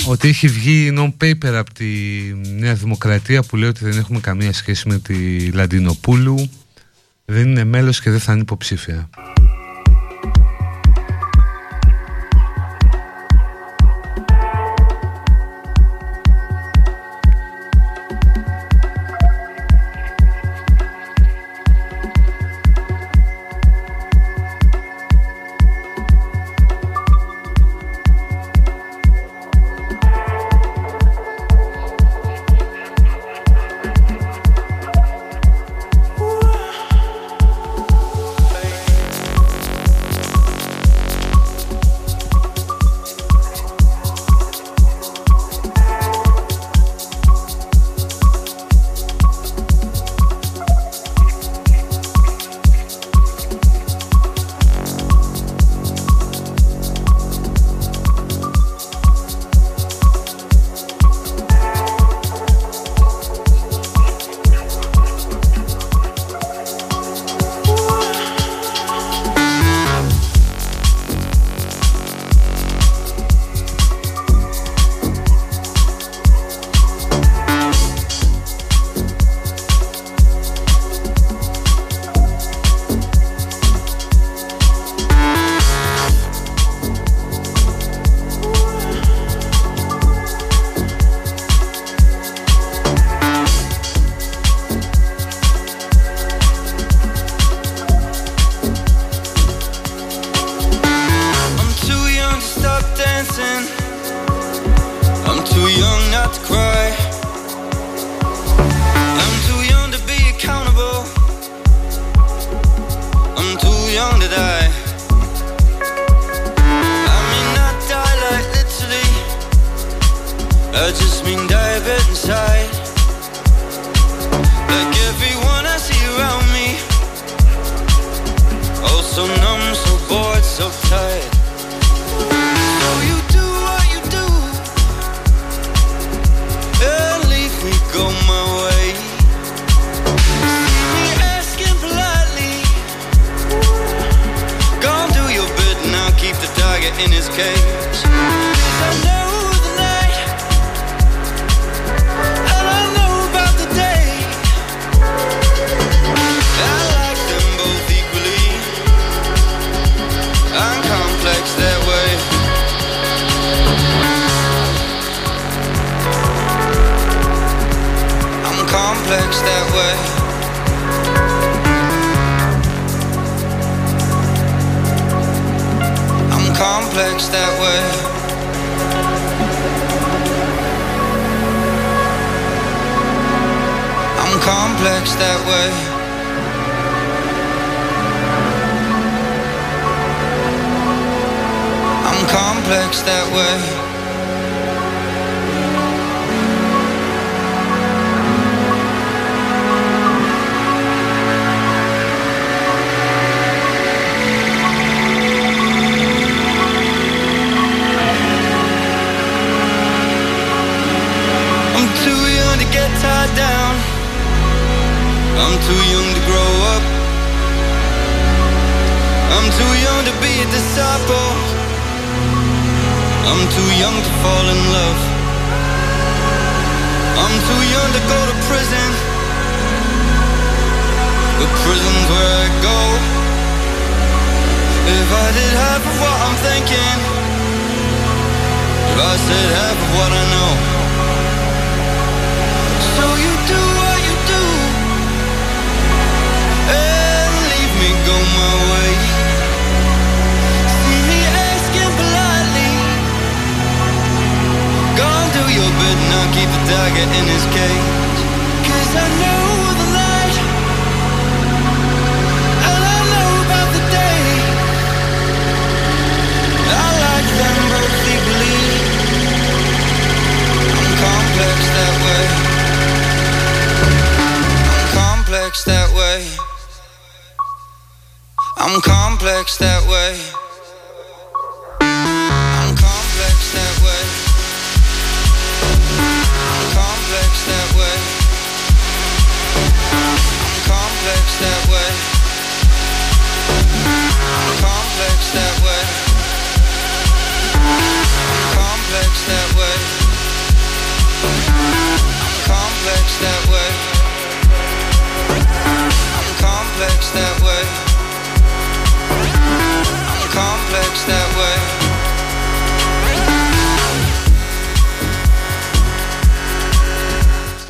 ότι 0.07 0.27
έχει 0.27 0.47
βγει 0.47 0.93
non-paper 0.97 1.53
από 1.53 1.73
τη 1.73 1.85
Νέα 2.57 2.73
Δημοκρατία 2.73 3.43
που 3.43 3.55
λέει 3.55 3.69
ότι 3.69 3.85
δεν 3.85 3.97
έχουμε 3.97 4.19
καμία 4.19 4.53
σχέση 4.53 4.87
με 4.87 4.99
τη 4.99 5.47
Λατινοπούλου 5.51 6.49
δεν 7.25 7.49
είναι 7.49 7.63
μέλος 7.63 8.01
και 8.01 8.09
δεν 8.09 8.19
θα 8.19 8.31
είναι 8.31 8.41
υποψήφια. 8.41 9.09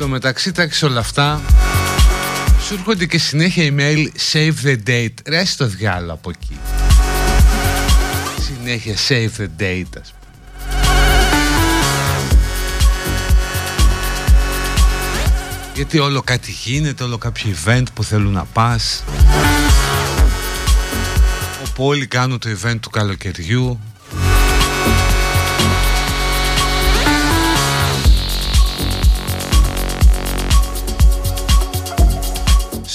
Μεταξύ 0.08 0.52
όλα 0.82 1.00
αυτά. 1.00 1.40
Σου 2.66 2.74
έρχονται 2.74 3.06
και 3.06 3.18
συνέχεια 3.18 3.72
email 3.72 4.06
save 4.32 4.66
the 4.66 4.76
date. 4.86 5.14
Ρε 5.26 5.42
το 5.56 5.66
διάλο 5.66 6.12
από 6.12 6.30
εκεί. 6.30 6.58
Συνέχεια 8.40 8.94
save 9.08 9.40
the 9.40 9.62
date 9.62 10.00
ας 10.00 10.12
πούμε. 10.12 10.24
Γιατί 15.74 15.98
όλο 15.98 16.22
κάτι 16.22 16.50
γίνεται, 16.50 17.04
όλο 17.04 17.18
κάποιο 17.18 17.54
event 17.64 17.84
που 17.94 18.04
θέλουν 18.04 18.32
να 18.32 18.44
πας. 18.44 19.04
Όπου 21.64 21.86
όλοι 21.86 22.06
κάνουν 22.06 22.38
το 22.38 22.48
event 22.50 22.76
του 22.80 22.90
καλοκαιριού 22.90 23.80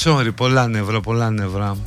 Sorry, 0.03 0.29
πολλά 0.35 0.67
νεύρα, 0.67 1.01
πολλά 1.01 1.29
νεύρα. 1.29 1.77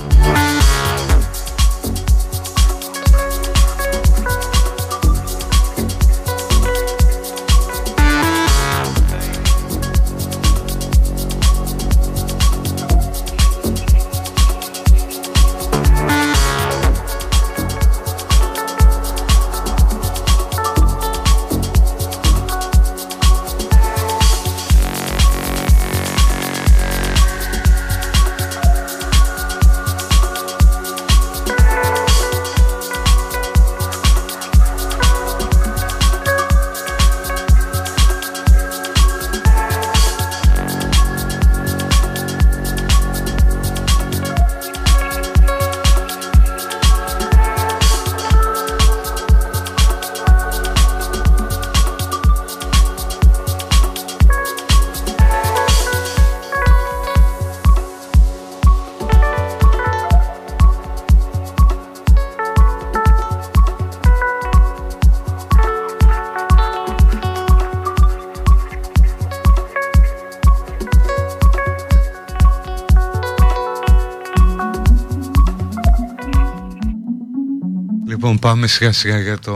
Σιγά 78.72 78.92
σιγά 78.92 79.18
για 79.18 79.38
το 79.38 79.54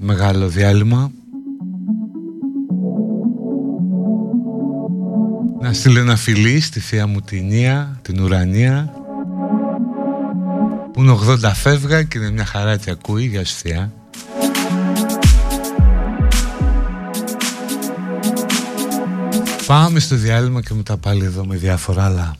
μεγάλο 0.00 0.48
διάλειμμα. 0.48 1.10
Να 5.60 5.72
στείλω 5.72 6.00
ένα 6.00 6.16
φιλί 6.16 6.60
στη 6.60 6.80
θεία 6.80 7.06
μου 7.06 7.20
την 7.20 7.50
Ία, 7.50 8.00
την 8.02 8.20
Ουρανία 8.20 8.92
Που 10.92 11.02
είναι 11.02 11.18
80 11.26 11.50
φεύγα 11.54 12.02
και 12.02 12.18
είναι 12.18 12.30
μια 12.30 12.44
χαρά 12.44 12.76
και 12.76 12.90
ακούει, 12.90 13.24
για 13.24 13.44
σου 13.44 13.54
θεία. 13.54 13.92
Πάμε 19.66 20.00
στο 20.00 20.16
διάλειμμα 20.16 20.62
και 20.62 20.74
μετά 20.74 20.96
πάλι 20.96 21.24
εδώ 21.24 21.44
με 21.46 21.56
διάφορα 21.56 22.04
άλλα 22.04 22.36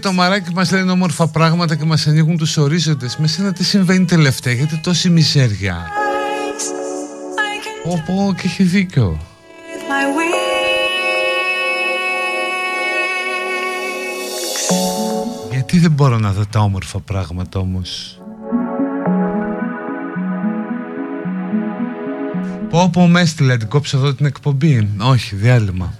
το 0.00 0.12
μαράκι 0.12 0.52
μας 0.54 0.70
λένε 0.72 0.90
όμορφα 0.90 1.28
πράγματα 1.28 1.74
και 1.74 1.84
μας 1.84 2.06
ανοίγουν 2.06 2.36
τους 2.36 2.56
ορίζοντες. 2.56 3.16
Με 3.16 3.26
σένα 3.26 3.52
τι 3.52 3.64
συμβαίνει 3.64 4.04
τελευταία, 4.04 4.52
γιατί 4.52 4.80
τόση 4.80 5.10
μιζέρια. 5.10 5.86
Πω 7.84 8.02
πω 8.06 8.34
και 8.34 8.42
έχει 8.44 8.62
δίκιο. 8.62 9.20
Γιατί 15.50 15.78
δεν 15.78 15.90
μπορώ 15.90 16.18
να 16.18 16.32
δω 16.32 16.46
τα 16.46 16.60
όμορφα 16.60 17.00
πράγματα 17.00 17.60
όμως; 17.60 18.20
Πω 22.70 22.90
πω 22.92 23.06
μες 23.06 23.22
έστειλε, 23.22 23.56
την 23.56 23.68
κόψω 23.68 23.96
εδώ 23.96 24.14
την 24.14 24.26
εκπομπή. 24.26 24.88
Όχι, 25.00 25.36
διάλειμμα. 25.36 25.99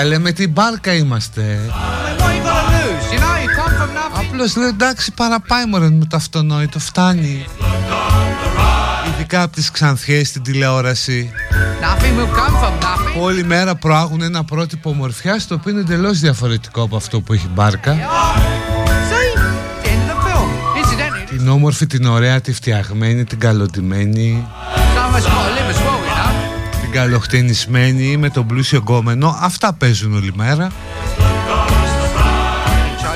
Καλέ 0.00 0.18
με 0.18 0.32
την 0.32 0.50
μπάρκα 0.50 0.92
είμαστε 0.92 1.42
I 1.42 1.68
mean, 1.68 2.20
what 2.20 2.34
you 2.34 2.42
gotta 2.42 2.72
lose? 2.72 3.12
You 3.12 3.18
know, 3.20 3.36
you 3.44 3.48
come 3.58 3.74
from 3.80 3.90
nothing. 3.94 4.30
Απλώς 4.32 4.56
λέει 4.56 4.68
εντάξει 4.68 5.12
παραπάει 5.12 5.64
μωρέ 5.66 5.90
με 5.90 6.04
το 6.04 6.16
αυτονόητο 6.16 6.78
φτάνει 6.78 7.44
Ειδικά 9.08 9.42
από 9.42 9.54
τις 9.54 9.70
ξανθιές 9.70 10.28
στην 10.28 10.42
τηλεόραση 10.42 11.30
Nothing 11.80 12.18
will 12.18 12.38
come 12.38 12.64
from 12.64 12.84
nothing. 12.84 13.12
που 13.14 13.20
όλη 13.20 13.44
μέρα 13.44 13.74
προάγουν 13.74 14.22
ένα 14.22 14.44
πρότυπο 14.44 14.90
ομορφιάς 14.90 15.46
το 15.46 15.54
οποίο 15.54 15.70
είναι 15.70 15.80
εντελώς 15.80 16.18
διαφορετικό 16.18 16.82
από 16.82 16.96
αυτό 16.96 17.20
που 17.20 17.32
έχει 17.32 17.46
η 17.46 17.50
μπάρκα 17.54 17.92
See? 17.92 19.38
The 19.82 19.88
end 19.88 20.10
of 20.10 20.16
the 20.16 20.28
film. 20.28 20.48
Incidentally, 20.82 21.28
Την 21.38 21.48
όμορφη, 21.48 21.86
την 21.86 22.06
ωραία, 22.06 22.40
τη 22.40 22.52
φτιαγμένη, 22.52 23.24
την 23.24 23.38
καλοντημένη 23.38 24.46
καλοχτενισμένη 27.00 28.16
με 28.16 28.30
τον 28.30 28.46
πλούσιο 28.46 28.78
γκόμενο 28.78 29.36
Αυτά 29.40 29.72
παίζουν 29.72 30.14
όλη 30.14 30.32
μέρα 30.34 30.72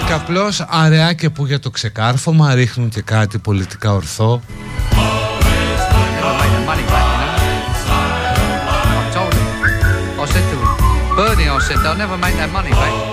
Και 0.06 0.12
απλώς 0.12 0.64
αραιά 0.68 1.12
και 1.12 1.30
που 1.30 1.46
για 1.46 1.60
το 1.60 1.70
ξεκάρφωμα 1.70 2.54
ρίχνουν 2.54 2.88
και 2.88 3.02
κάτι 3.02 3.38
πολιτικά 3.38 3.92
ορθό 3.92 4.40
Never 6.16 6.34
make 6.40 6.52
the 6.56 6.62
money 6.70 6.86
back, 6.92 7.08
you 7.16 7.28
know. 7.28 7.42
I 9.00 9.06
told 9.16 9.32
him. 9.38 9.48
I 10.20 10.24
said 10.32 10.44
to 10.50 10.56
him, 10.62 10.72
Bernie, 11.16 11.48
I 11.48 11.58
said, 11.66 11.78
they'll 11.82 12.00
never 12.04 12.16
make 12.24 12.36
that 12.40 12.50
money 12.58 12.72
back. 12.80 13.03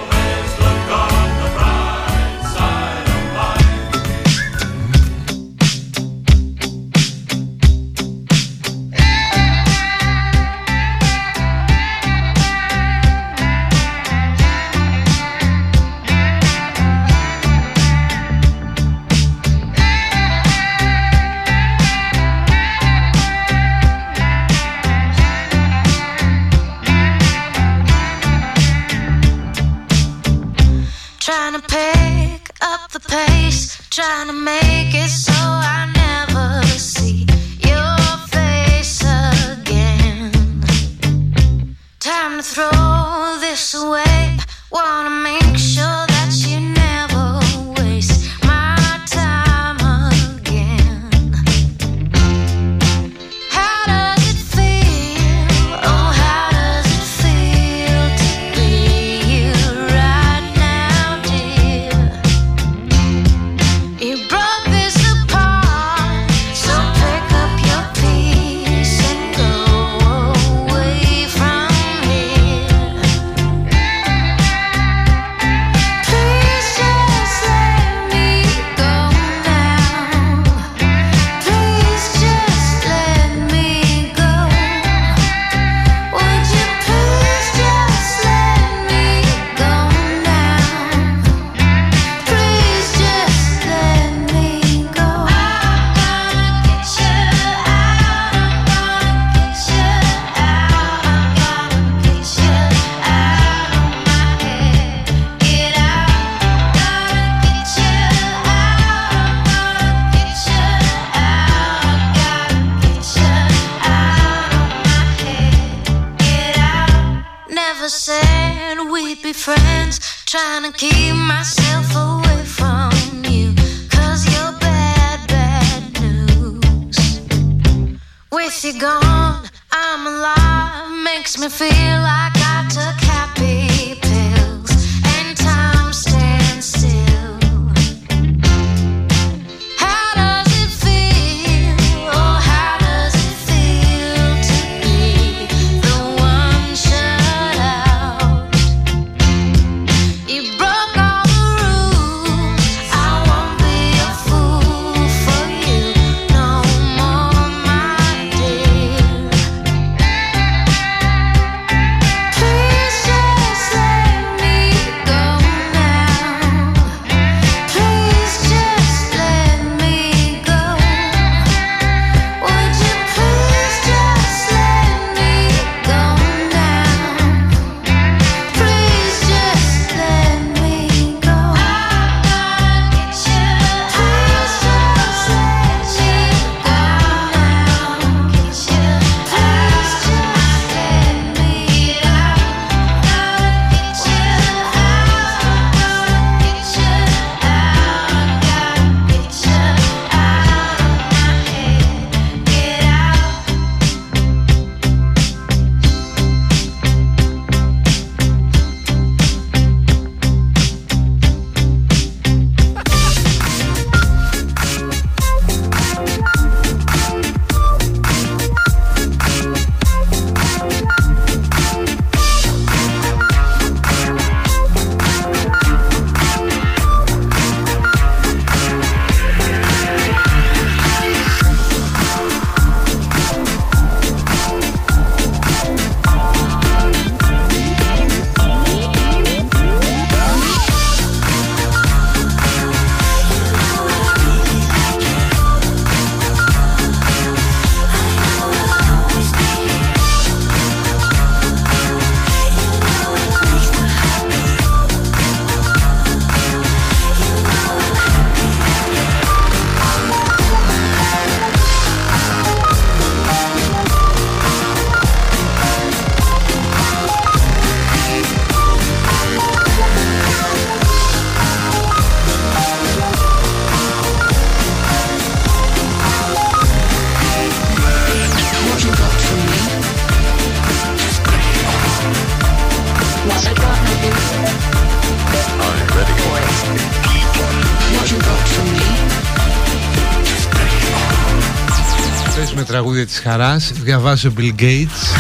Χαράς 293.32 293.72
Διαβάζω 293.74 294.34
Bill 294.38 294.62
Gates 294.62 295.16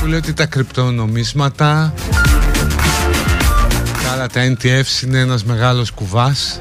Που 0.00 0.06
λέει 0.06 0.18
ότι 0.18 0.32
τα 0.32 0.46
κρυπτονομίσματα 0.46 1.94
Τα 4.02 4.10
άλλα 4.12 4.26
τα 4.26 4.54
NTFs 4.54 5.02
είναι 5.02 5.18
ένας 5.18 5.44
μεγάλος 5.44 5.90
κουβάς 5.90 6.58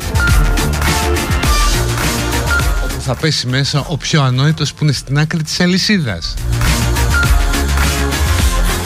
Όπου 2.84 3.01
θα 3.01 3.16
πέσει 3.16 3.47
μέσα 3.47 3.86
ο 3.88 3.97
πιο 3.97 4.22
ανόητος 4.24 4.74
που 4.74 4.84
είναι 4.84 4.93
στην 4.93 5.20
άκρη 5.20 5.43
της 5.43 5.59
αλυσίδας. 5.59 6.34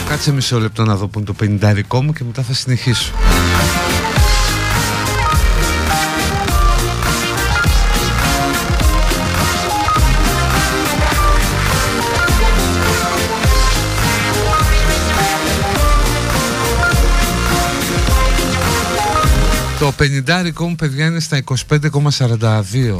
Κάτσε 0.10 0.32
μισό 0.32 0.60
λεπτό 0.60 0.84
να 0.84 0.96
δω 0.96 1.08
που 1.08 1.18
είναι 1.20 1.28
το 1.28 1.34
πενιντάρικό 1.34 2.04
μου 2.04 2.14
και 2.14 2.24
μετά 2.24 2.42
θα 2.42 2.54
συνεχίσω 2.54 3.12
Το 19.80 19.92
πενιντάρικο 19.92 20.68
μου 20.68 20.76
παιδιά 20.76 21.06
είναι 21.06 21.20
στα 21.20 21.44
25,42 21.70 23.00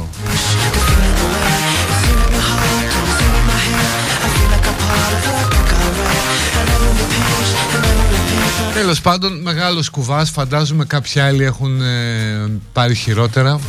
Τέλος 8.74 9.00
πάντων, 9.00 9.40
μεγάλος 9.40 9.90
κουβάς. 9.90 10.30
Φαντάζομαι 10.30 10.84
κάποιοι 10.84 11.20
άλλοι 11.20 11.44
έχουν 11.44 11.82
ε, 11.82 12.50
πάρει 12.72 12.94
χειρότερα. 12.94 13.60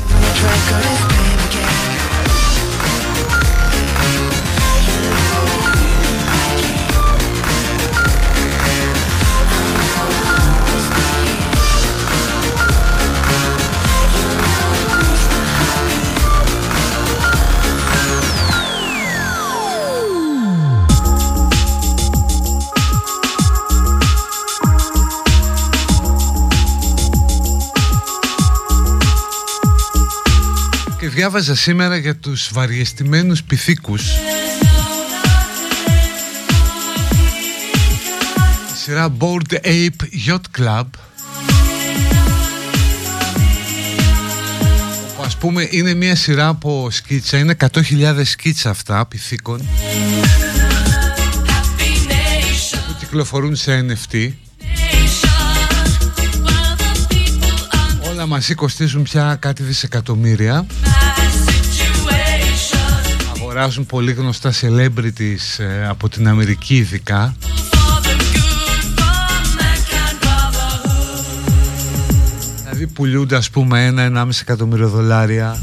Και 31.02 31.10
διάβαζα 31.10 31.56
σήμερα 31.56 31.98
για 31.98 32.16
τους 32.16 32.50
βαριεστημένους 32.54 33.44
πυθίκους. 33.44 34.02
Η 38.72 38.78
σειρά 38.84 39.16
Bored 39.20 39.54
Ape 39.64 40.28
Yacht 40.28 40.60
Club. 40.60 40.86
Που 45.16 45.24
ας 45.24 45.38
πούμε 45.38 45.68
είναι 45.72 45.94
μια 45.94 46.16
σειρά 46.16 46.48
από 46.48 46.88
σκίτσα 46.92 47.38
Είναι 47.38 47.56
100.000 47.74 48.22
σκίτσα 48.24 48.70
αυτά 48.70 49.06
πυθίκων 49.06 49.58
που 52.88 52.96
κυκλοφορούν 53.00 53.56
σε 53.56 53.86
NFT 53.88 54.32
Όλα 58.12 58.26
μαζί 58.26 58.54
κοστίζουν 58.54 59.04
πια 59.04 59.38
κάτι 59.40 59.64
δισεκατομμύρια 59.64 60.66
Αγοράζουν 63.54 63.86
πολύ 63.86 64.12
γνωστά 64.12 64.52
celebrities 64.62 65.58
ε, 65.58 65.88
από 65.88 66.10
την 66.10 66.28
Αμερική 66.28 66.76
ειδικά. 66.76 67.36
Δηλαδή 72.62 72.88
πουλούνται 72.88 73.36
ας 73.36 73.50
πούμε 73.50 73.86
ένα-ενάμιση 73.86 74.40
εκατομμύριο 74.44 74.90
δολάρια. 74.90 75.62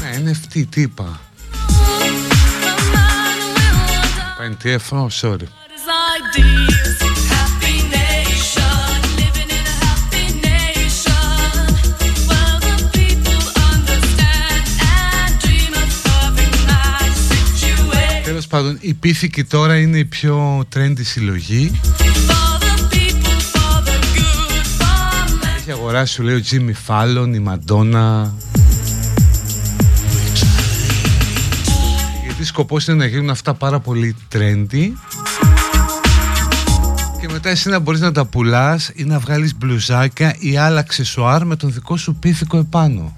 Ναι, 0.00 0.30
NFT 0.30 0.64
τι 0.70 0.80
είπα 4.46 4.56
NTF, 4.58 4.98
oh, 4.98 5.06
sorry. 5.20 5.46
Τέλος 18.24 18.46
πάντων, 18.46 18.78
η 18.80 18.94
πίθηκη 18.94 19.44
τώρα 19.44 19.78
είναι 19.78 19.98
η 19.98 20.04
πιο 20.04 20.66
trendy 20.74 21.00
συλλογή. 21.02 21.80
Έχει 25.56 25.70
αγοράσει, 25.72 26.12
σου 26.12 26.22
λέει, 26.22 26.34
ο 26.34 26.42
Jimmy 26.50 26.72
Fallon, 26.86 27.34
η 27.34 27.42
Madonna 27.46 28.30
σκοπός 32.56 32.86
είναι 32.86 32.96
να 32.96 33.06
γίνουν 33.06 33.30
αυτά 33.30 33.54
πάρα 33.54 33.80
πολύ 33.80 34.16
trendy 34.32 34.90
και 37.20 37.28
μετά 37.32 37.48
εσύ 37.48 37.68
να 37.68 37.78
μπορείς 37.78 38.00
να 38.00 38.12
τα 38.12 38.24
πουλάς 38.24 38.90
ή 38.94 39.04
να 39.04 39.18
βγάλεις 39.18 39.56
μπλουζάκια 39.56 40.34
ή 40.38 40.56
άλλα 40.56 40.80
αξεσουάρ 40.80 41.44
με 41.44 41.56
τον 41.56 41.72
δικό 41.72 41.96
σου 41.96 42.14
πίθηκο 42.14 42.58
επάνω. 42.58 43.16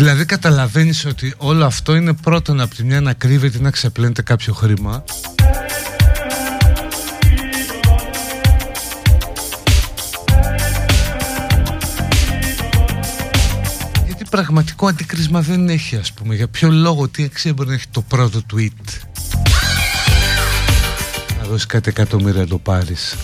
Δηλαδή 0.00 0.24
καταλαβαίνεις 0.24 1.04
ότι 1.04 1.34
όλο 1.36 1.64
αυτό 1.64 1.94
είναι 1.94 2.12
πρώτον 2.12 2.60
από 2.60 2.74
τη 2.74 2.84
μια 2.84 3.00
να 3.00 3.12
κρύβεται 3.12 3.58
ή 3.58 3.60
να 3.60 3.70
ξεπλένεται 3.70 4.22
κάποιο 4.22 4.54
χρήμα. 4.54 5.04
Γιατί 14.06 14.24
πραγματικό 14.30 14.86
αντίκρισμα 14.86 15.40
δεν 15.40 15.68
έχει 15.68 15.96
ας 15.96 16.12
πούμε. 16.12 16.34
Για 16.34 16.48
ποιο 16.48 16.70
λόγο, 16.70 17.08
τι 17.08 17.22
αξία 17.22 17.52
μπορεί 17.52 17.68
να 17.68 17.74
έχει 17.74 17.88
το 17.90 18.02
πρώτο 18.02 18.40
tweet. 18.54 19.00
Δώσεις 21.48 21.66
κάτι 21.66 21.88
εκατομμύρια 21.88 22.40
να 22.40 22.46
το 22.46 22.58
πάρεις 22.58 23.16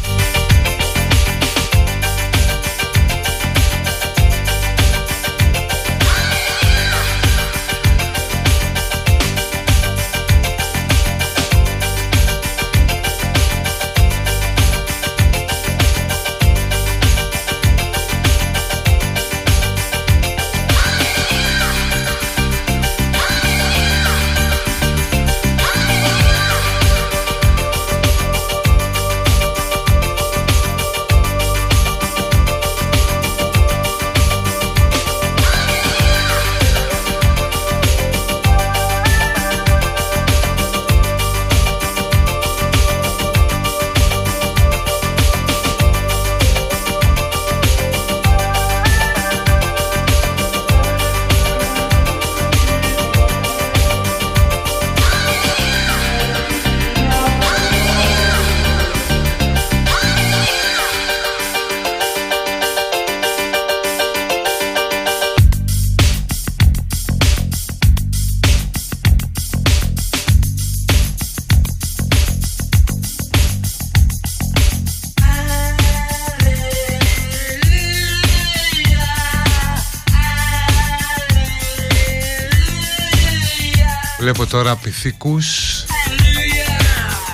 τώρα 84.56 84.76
πυθίκους. 84.76 85.84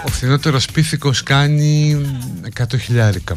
Ο 0.05 0.09
φθηνότερος 0.09 0.67
πύθικος 0.67 1.23
κάνει 1.23 2.01
100 2.59 2.79
χιλιάρικα 2.79 3.37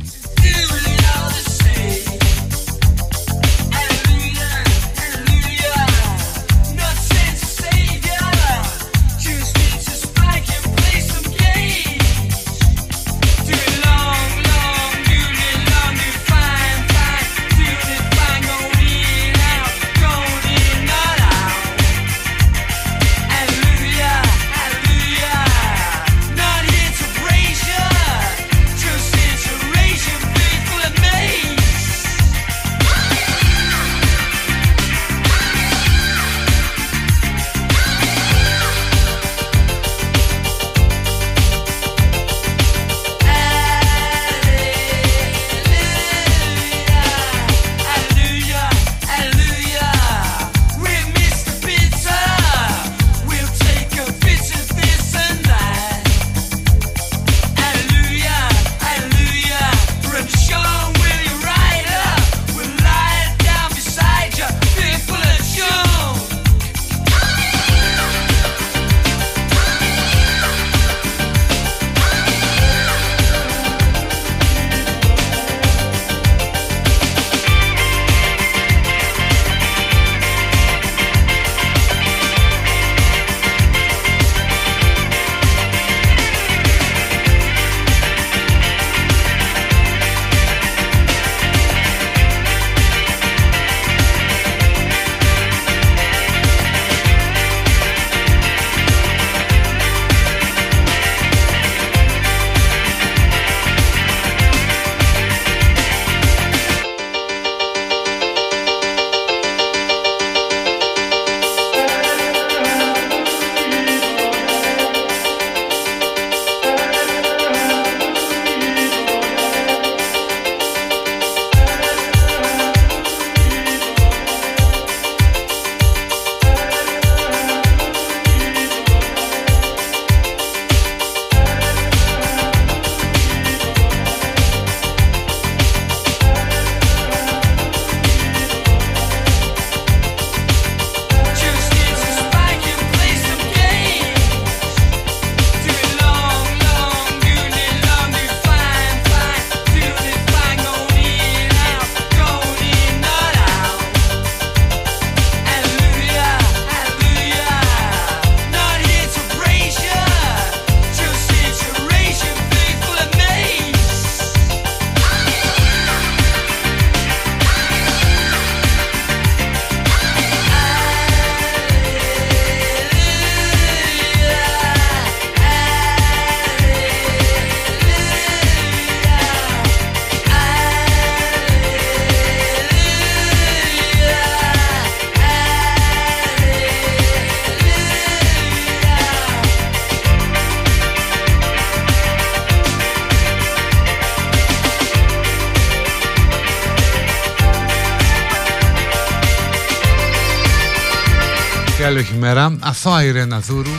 Αθώα 202.88 203.04
η 203.04 203.12
Ρένα 203.12 203.40
Δούρου 203.40 203.72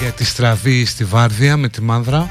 για 0.00 0.10
τη 0.10 0.24
στραβή 0.24 0.84
στη 0.84 1.04
Βάρδια 1.04 1.56
με 1.56 1.68
τη 1.68 1.82
Μάνδρα. 1.82 2.30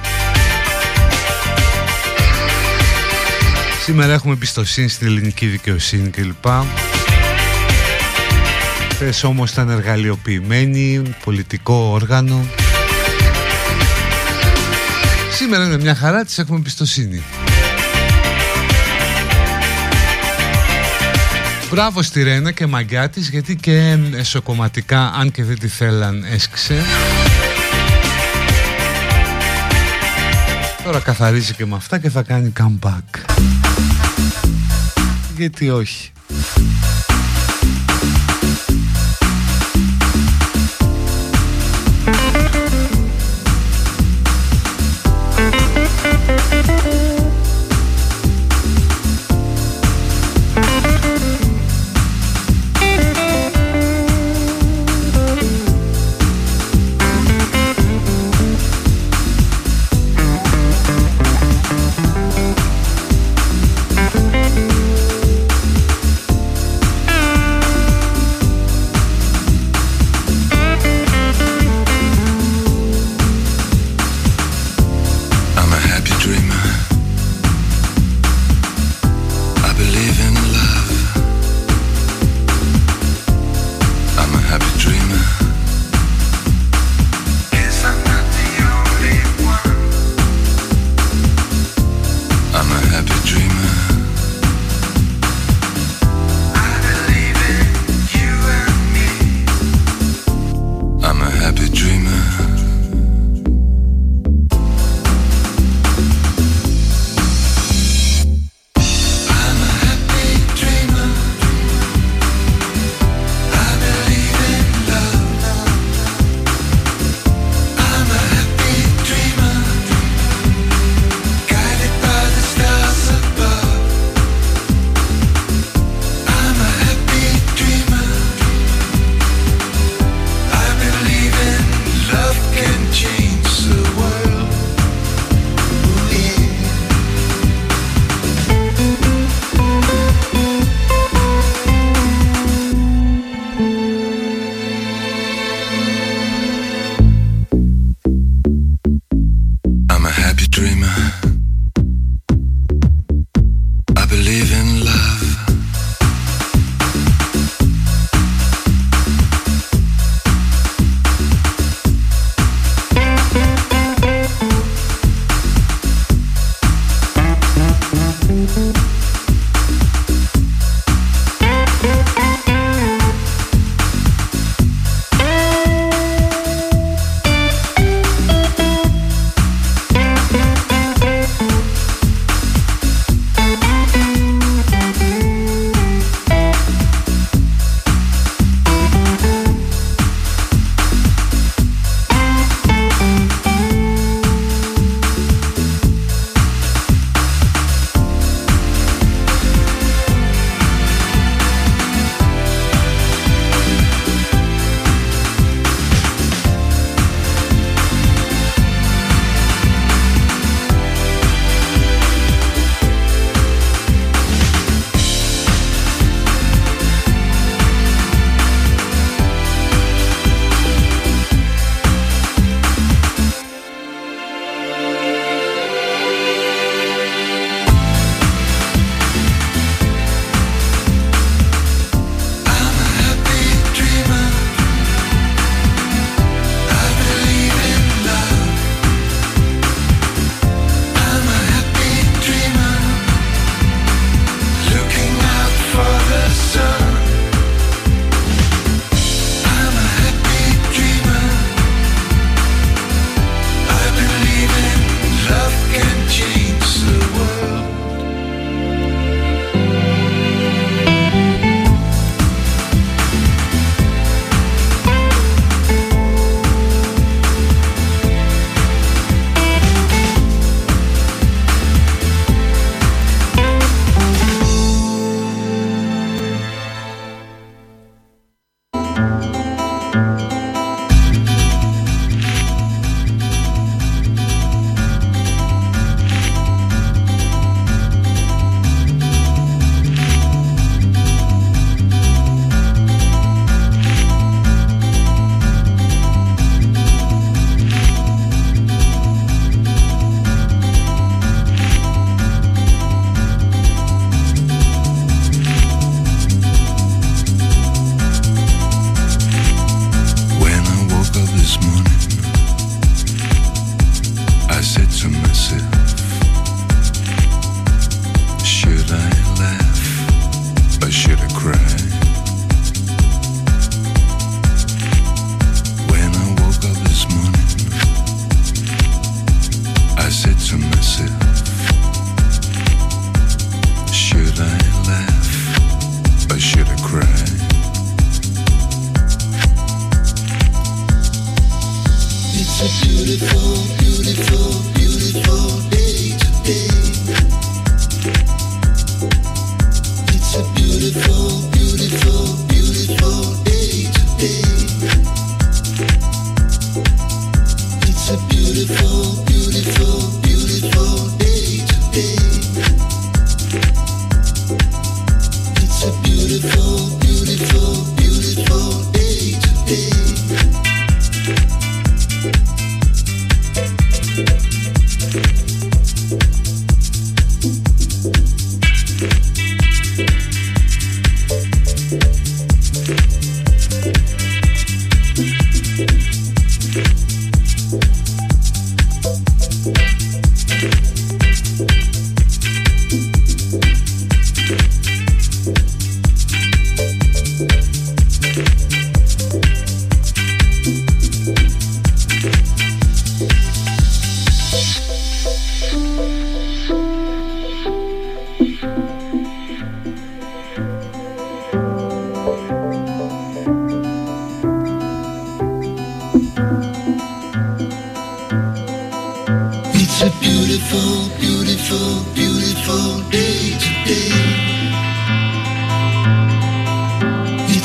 Σήμερα 3.83 4.13
έχουμε 4.13 4.33
εμπιστοσύνη 4.33 4.87
στην 4.87 5.07
ελληνική 5.07 5.45
δικαιοσύνη 5.45 6.09
κλπ. 6.09 6.45
Χθες 8.89 9.23
όμως 9.23 9.51
ήταν 9.51 9.69
εργαλειοποιημένοι, 9.69 11.15
πολιτικό 11.23 11.73
όργανο. 11.73 12.45
Σήμερα 15.31 15.65
είναι 15.65 15.77
μια 15.77 15.95
χαρά, 15.95 16.25
της 16.25 16.37
έχουμε 16.37 16.57
εμπιστοσύνη. 16.57 17.23
Μπράβο 21.71 22.01
στη 22.01 22.23
Ρένα 22.23 22.51
και 22.51 22.65
μαγκιά 22.65 23.09
της 23.09 23.29
γιατί 23.29 23.55
και 23.55 23.97
εσωκομματικά 24.15 25.11
αν 25.13 25.31
και 25.31 25.43
δεν 25.43 25.59
τη 25.59 25.67
θέλαν 25.67 26.23
έσκησε. 26.23 26.83
Τώρα 30.83 30.99
καθαρίζει 30.99 31.53
και 31.53 31.65
με 31.65 31.75
αυτά 31.75 31.97
και 31.99 32.09
θα 32.09 32.21
κάνει 32.21 32.53
comeback. 32.59 33.19
Γιατί 35.37 35.69
όχι. 35.69 36.10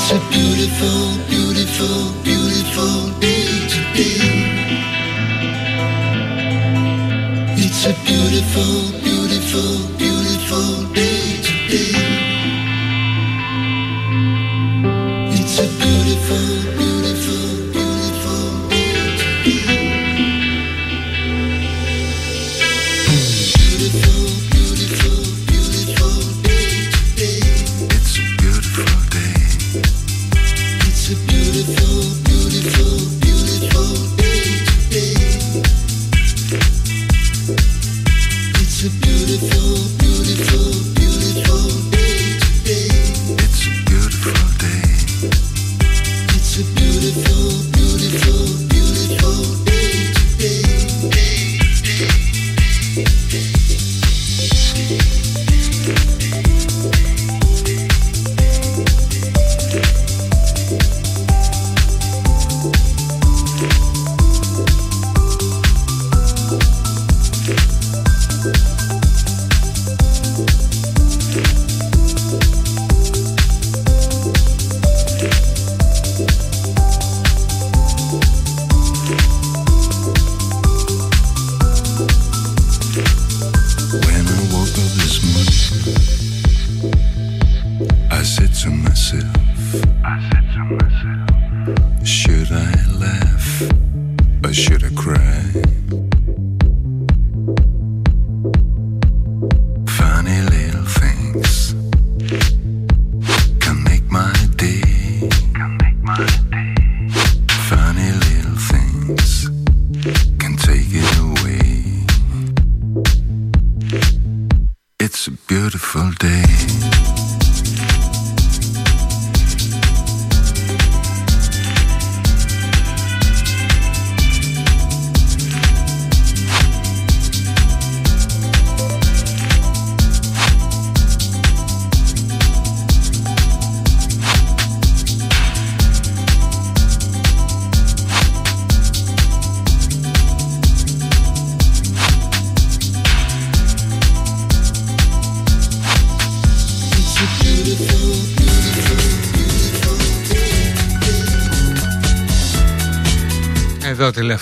It's 0.08 0.14
a 0.14 0.30
beautiful, 0.30 1.18
beautiful, 1.28 2.12
beautiful 2.22 3.10
day 3.18 3.66
today. 3.66 4.22
It's 7.58 7.86
a 7.86 7.94
beautiful, 8.06 9.00
beautiful, 9.02 9.96
beautiful 9.98 10.94
day 10.94 11.42
today. 11.42 11.90
It's 15.34 15.58
a 15.58 15.66
beautiful 15.82 16.65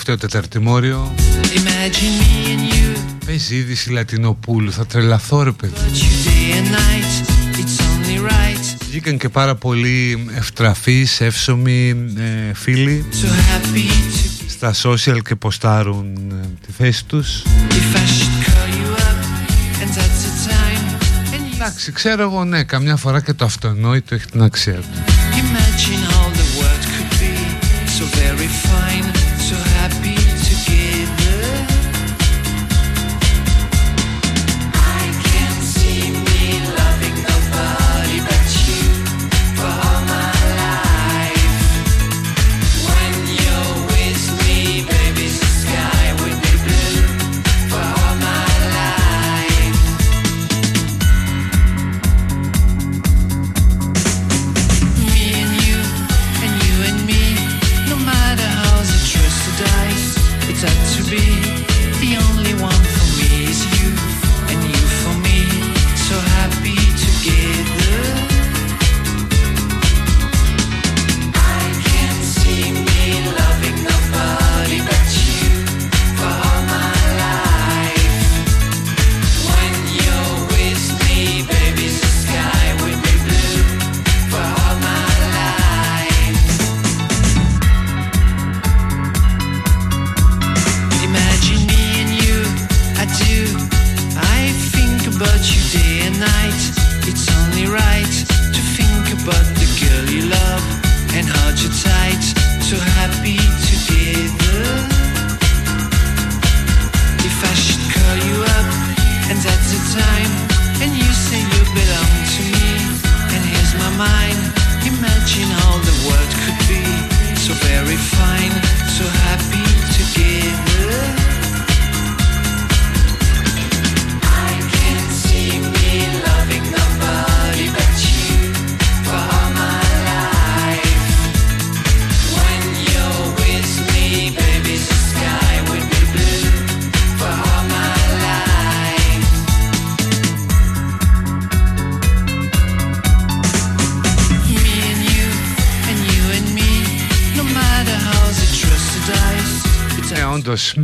τελευταίο 0.05 0.17
τεταρτημόριο. 0.17 1.13
Παίζει 3.25 3.55
είδηση 3.55 3.91
Λατινοπούλου 3.91 4.71
Θα 4.71 4.85
τρελαθώ 4.85 5.43
ρε 5.43 5.51
Βγήκαν 8.89 9.17
και 9.17 9.29
πάρα 9.29 9.55
πολύ 9.55 10.27
ευτραφείς, 10.35 11.21
εύσωμοι 11.21 11.89
ε, 12.17 12.53
φίλοι 12.53 13.05
Στα 14.47 14.73
social 14.83 15.17
και 15.23 15.35
ποστάρουν 15.35 16.15
ε, 16.43 16.47
τη 16.65 16.71
θέση 16.71 17.05
τους. 17.05 17.43
Εντάξει, 21.53 21.91
ξέρω 21.91 22.21
εγώ, 22.21 22.43
ναι, 22.43 22.63
καμιά 22.63 22.95
φορά 22.95 23.21
και 23.21 23.33
το 23.33 23.45
αυτονόητο 23.45 24.15
έχει 24.15 24.25
την 24.25 24.41
αξία 24.41 24.73
του. 24.73 26.14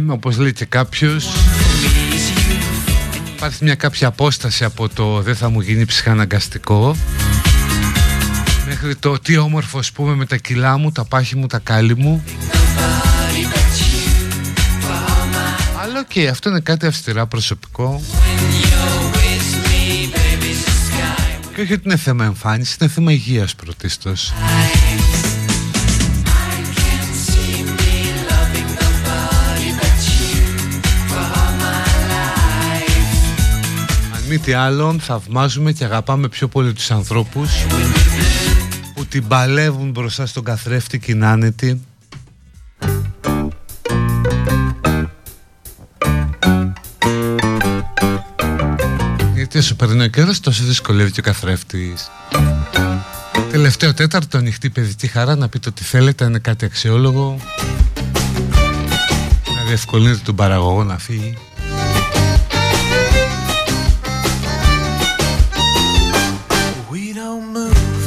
Όπως 0.07 0.37
λέει 0.37 0.53
και 0.53 0.65
κάποιος. 0.65 1.29
Υπάρχει 3.35 3.63
μια 3.63 3.75
κάποια 3.75 4.07
απόσταση 4.07 4.63
από 4.63 4.89
το 4.89 5.21
δεν 5.21 5.35
θα 5.35 5.49
μου 5.49 5.61
γίνει 5.61 5.85
ψυχαναγκαστικό 5.85 6.95
μέχρι 8.67 8.95
το 8.95 9.19
τι 9.19 9.37
όμορφο 9.37 9.79
ας 9.79 9.91
πούμε 9.91 10.15
με 10.15 10.25
τα 10.25 10.37
κιλά 10.37 10.77
μου, 10.77 10.91
τα 10.91 11.05
πάχη 11.05 11.35
μου, 11.35 11.47
τα 11.47 11.59
κάλλη 11.59 11.95
μου 11.95 12.23
αλλά 15.81 15.99
οκ, 15.99 16.29
αυτό 16.29 16.49
είναι 16.49 16.59
κάτι 16.59 16.85
αυστηρά 16.85 17.25
προσωπικό. 17.25 18.01
Και 21.55 21.61
όχι 21.61 21.73
ότι 21.73 21.81
είναι 21.85 21.97
θέμα 21.97 22.25
εμφάνισης, 22.25 22.75
είναι 22.79 22.89
θέμα 22.89 23.11
υγείας 23.11 23.55
πρωτίστως. 23.55 24.31
Αν 24.31 25.10
τι 34.43 34.53
άλλο, 34.53 34.95
θαυμάζουμε 34.99 35.71
και 35.71 35.83
αγαπάμε 35.83 36.27
πιο 36.27 36.47
πολύ 36.47 36.73
τους 36.73 36.91
ανθρώπους 36.91 37.51
που 38.95 39.05
την 39.05 39.27
παλεύουν 39.27 39.89
μπροστά 39.89 40.25
στον 40.25 40.43
καθρέφτη 40.43 40.99
και 40.99 41.11
είναι 41.11 41.25
άνετοι 41.25 41.81
Γιατί 49.35 49.57
όσο 49.57 49.75
περνάει 49.75 50.07
ο 50.07 50.09
καιρός 50.09 50.39
τόσο 50.39 50.63
δυσκολεύει 50.63 51.11
και 51.11 51.19
ο 51.19 51.23
καθρέφτης. 51.23 52.11
Τελευταίο 53.51 53.93
τέταρτο 53.93 54.37
ανοιχτή 54.37 54.69
παιδική 54.69 55.07
χαρά 55.07 55.35
να 55.35 55.49
πείτε 55.49 55.69
ότι 55.69 55.83
θέλετε 55.83 56.25
είναι 56.25 56.39
κάτι 56.39 56.65
αξιόλογο. 56.65 57.37
Να 59.55 59.63
διευκολύνετε 59.67 60.21
τον 60.25 60.35
παραγωγό 60.35 60.83
να 60.83 60.97
φύγει 60.97 61.37
world. 67.69 68.00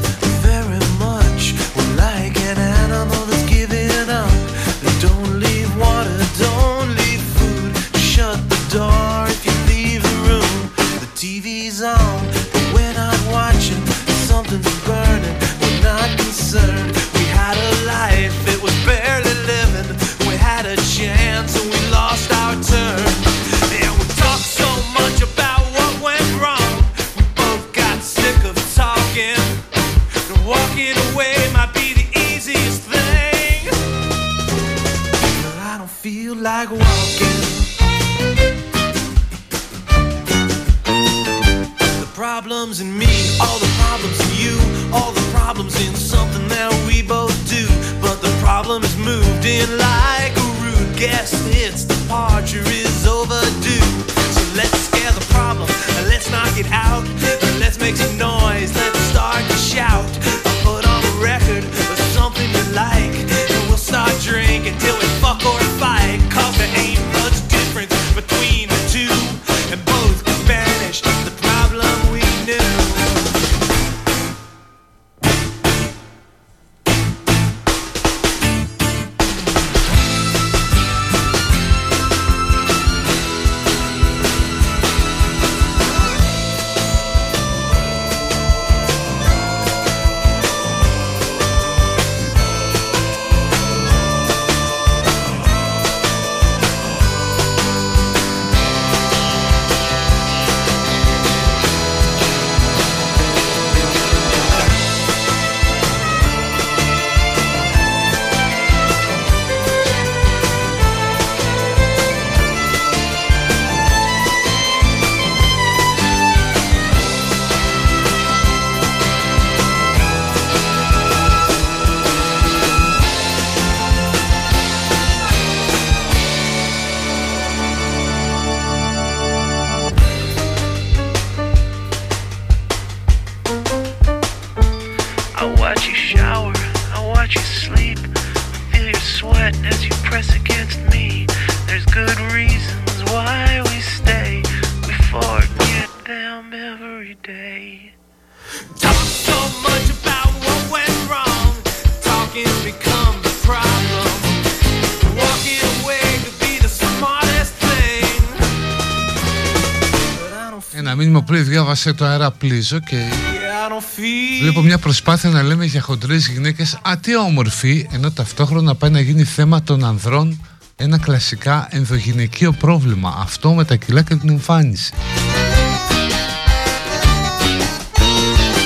Πριν 161.75 161.93
διάβασε 161.93 161.93
το 161.93 162.05
αέρα 162.05 162.31
πλήζο 162.31 162.79
και 162.79 162.97
yeah, 162.97 163.69
I 163.69 163.73
don't 163.73 163.83
feel. 163.99 164.41
βλέπω 164.41 164.63
μια 164.63 164.79
προσπάθεια 164.79 165.31
να 165.31 165.43
λέμε 165.43 165.65
για 165.65 165.81
χοντρές 165.81 166.29
γυναίκες. 166.29 166.79
Α 166.83 166.99
τι 167.01 167.17
όμορφη 167.17 167.89
ενώ 167.93 168.11
ταυτόχρονα 168.11 168.75
πάει 168.75 168.91
να 168.91 169.01
γίνει 169.01 169.25
θέμα 169.25 169.63
των 169.63 169.85
ανδρών. 169.85 170.47
Ένα 170.77 170.99
κλασικά 170.99 171.69
ενδογυναικείο 171.71 172.53
πρόβλημα. 172.53 173.15
Αυτό 173.19 173.53
με 173.53 173.65
τα 173.65 173.77
κιλά 173.77 174.03
και 174.03 174.15
την 174.15 174.29
εμφάνιση. 174.29 174.93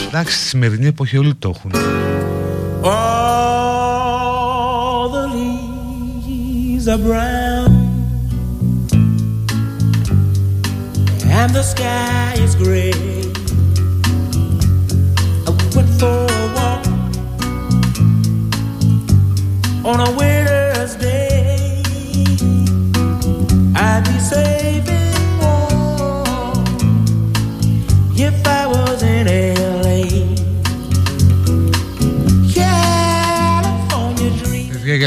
Εντάξει, 0.09 0.37
στη 0.39 0.47
σημερινή 0.47 0.87
εποχή 0.87 1.19
όλοι 1.19 1.35
το 1.35 1.55
έχουν. 1.57 1.73
All 2.83 2.91
the 5.15 5.27
leaves 5.35 6.87
are 6.87 6.99
brown, 7.07 7.38
and 11.39 11.55
the 11.55 11.63
sky 11.63 12.35
is 12.39 12.57
gray. 12.57 12.91
I 15.47 15.51
went 15.77 15.89
for 16.01 16.27
a 16.41 16.47
walk 16.57 16.85
on 19.91 19.99
a 20.01 20.11
winter's 20.19 20.48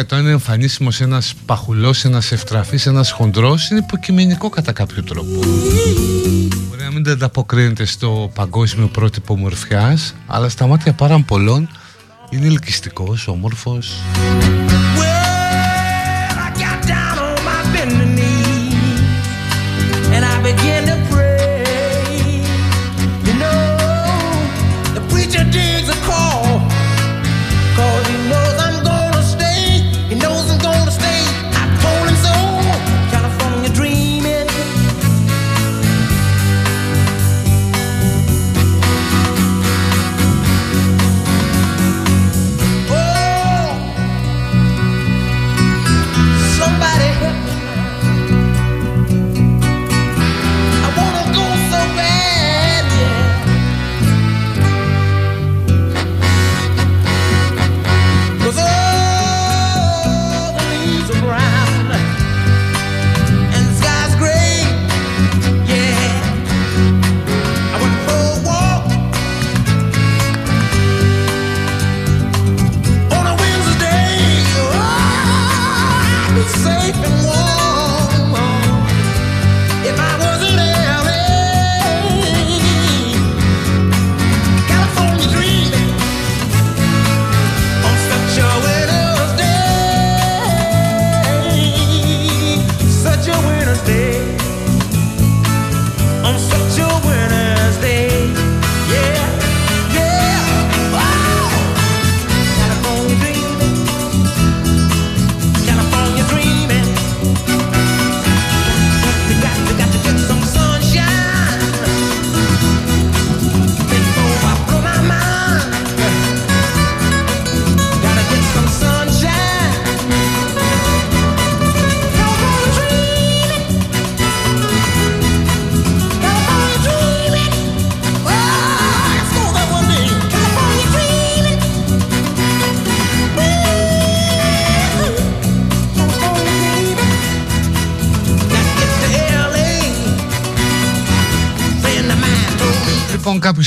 για 0.02 0.10
το 0.10 0.16
αν 0.16 0.22
είναι 0.22 0.32
εμφανίσιμος 0.32 1.02
ένας 1.02 1.34
παχουλός, 1.46 2.06
ένας 2.06 2.32
ευτραφής, 2.32 2.86
ένας 2.86 3.12
χοντρός 3.12 3.70
είναι 3.70 3.80
υποκειμενικό 3.80 4.50
κατά 4.50 4.72
κάποιο 4.72 5.04
τρόπο. 5.04 5.40
Μπορεί 6.70 6.84
να 6.84 6.92
μην 6.92 7.10
ανταποκρίνεται 7.10 7.86
στο 7.86 8.32
παγκόσμιο 8.36 8.88
πρότυπο 8.88 9.38
μορφιάς, 9.38 10.16
αλλά 10.28 10.50
στα 10.50 10.68
μάτια 10.68 10.94
πάρα 10.94 11.24
πολλών 11.28 11.70
είναι 12.30 12.46
ελκυστικός, 12.46 13.28
όμορφος. 13.28 13.94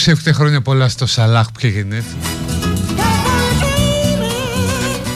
Λοιπόν, 0.07 0.17
κάποιο 0.17 0.31
εύχεται 0.31 0.33
χρόνια 0.33 0.63
πολλά 0.63 0.89
στο 0.89 1.07
Σαλάχ 1.07 1.47
που 1.47 1.59
είχε 1.59 1.69
γενέθλια. 1.69 2.23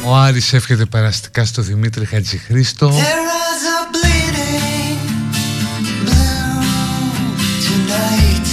Ο 0.05 0.17
Άρης 0.17 0.53
εύχεται 0.53 0.85
περαστικά 0.85 1.45
στο 1.45 1.63
Δημήτρη 1.63 2.05
Χατζηχρήστο. 2.05 2.89
There 2.89 3.29
is 3.51 3.63
a 3.77 3.81
bleeding 3.95 4.99
blue 6.05 6.63
tonight. 7.67 8.49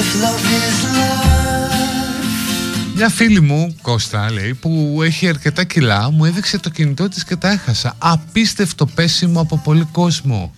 If 0.00 0.10
love 0.22 0.46
is 0.66 0.80
love, 0.96 1.38
Μια 2.94 3.08
φίλη 3.08 3.40
μου, 3.40 3.76
Κώστα, 3.82 4.30
λέει, 4.30 4.54
που 4.54 5.00
έχει 5.02 5.28
αρκετά 5.28 5.64
κιλά, 5.64 6.10
μου 6.10 6.24
έδειξε 6.24 6.58
το 6.58 6.70
κινητό 6.70 7.08
της 7.08 7.24
και 7.24 7.36
τα 7.36 7.50
έχασα. 7.50 7.94
Απίστευτο 7.98 8.86
πέσιμο 8.86 9.40
από 9.40 9.60
πολύ 9.64 9.88
κόσμο. 9.92 10.52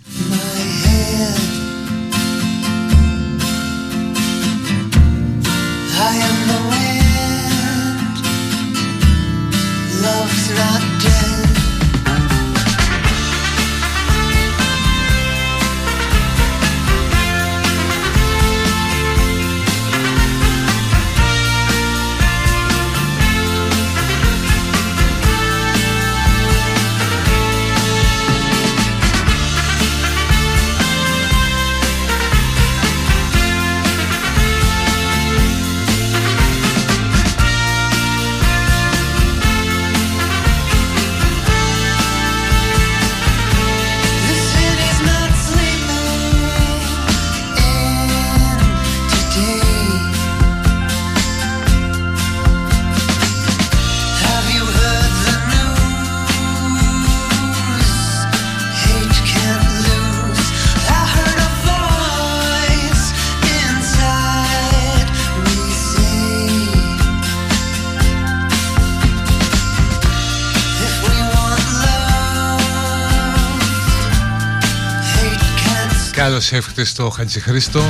Καλώς 76.50 76.66
εύχεται 76.66 76.84
στο 76.84 77.10
Χατζηχρήστο. 77.10 77.82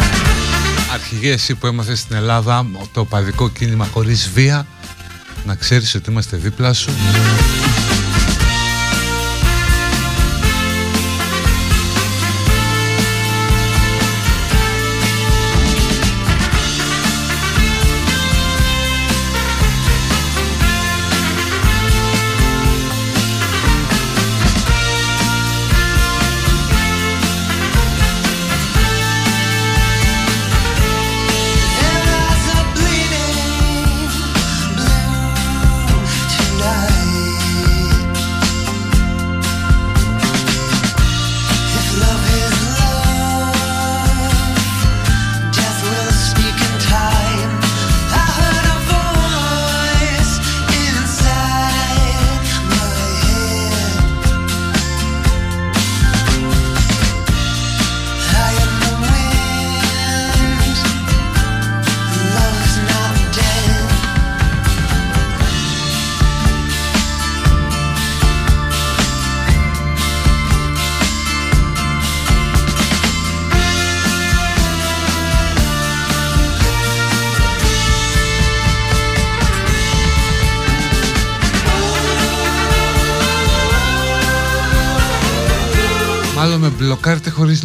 Αρχηγές 0.93 1.35
εσύ 1.35 1.55
που 1.55 1.67
έμαθες 1.67 1.99
στην 1.99 2.17
Ελλάδα 2.17 2.67
το 2.93 3.05
παδικό 3.05 3.51
κίνημα 3.51 3.85
χωρίς 3.85 4.31
βία. 4.35 4.67
Να 5.45 5.55
ξέρεις 5.55 5.95
ότι 5.95 6.11
είμαστε 6.11 6.37
δίπλα 6.37 6.73
σου. 6.73 6.91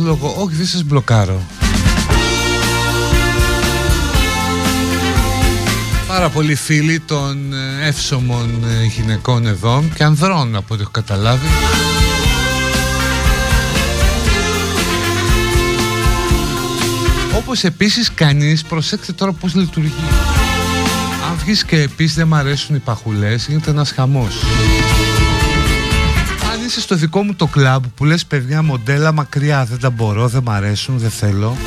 Μπλοκάρετε 0.06 0.14
χωρίς 0.14 0.20
λόγο. 0.22 0.36
Όχι, 0.44 0.56
δεν 0.56 0.66
σας 0.66 0.84
μπλοκάρω. 0.84 1.42
Πάρα 6.08 6.30
πολλοί 6.30 6.56
φίλοι 6.56 7.00
των 7.00 7.54
ε, 7.54 7.88
εύσωμων 7.88 8.50
ε, 8.82 8.86
γυναικών 8.86 9.46
εδώ 9.46 9.84
και 9.96 10.04
ανδρών 10.04 10.56
από 10.56 10.74
ό,τι 10.74 10.82
έχω 10.82 10.92
καταλάβει. 10.92 11.48
Όπως 17.38 17.64
επίσης 17.64 18.12
κανείς, 18.14 18.64
προσέξτε 18.64 19.12
τώρα 19.12 19.32
πώς 19.32 19.56
λειτουργεί. 19.56 19.94
Αν 21.30 21.38
βγεις 21.44 21.64
και 21.64 21.82
επίσης 21.82 22.16
δεν 22.16 22.28
μ' 22.28 22.34
αρέσουν 22.34 22.76
οι 22.76 22.80
παχουλές, 22.80 23.48
γίνεται 23.48 23.70
ένας 23.70 23.92
χαμός. 23.92 24.36
Αν 26.76 26.82
είσαι 26.82 26.94
στο 26.94 26.96
δικό 26.96 27.24
μου 27.24 27.36
το 27.36 27.48
κλαμπ 27.48 27.84
που 27.96 28.06
λες 28.06 28.26
παιδιά 28.26 28.62
μοντέλα 28.64 29.12
μακριά 29.12 29.66
δεν 29.66 29.80
τα 29.80 29.90
μπορώ, 29.90 30.28
δεν 30.28 30.44
μ' 30.44 30.50
αρέσουν, 30.50 30.98
δεν 30.98 31.10
θέλω 31.10 31.58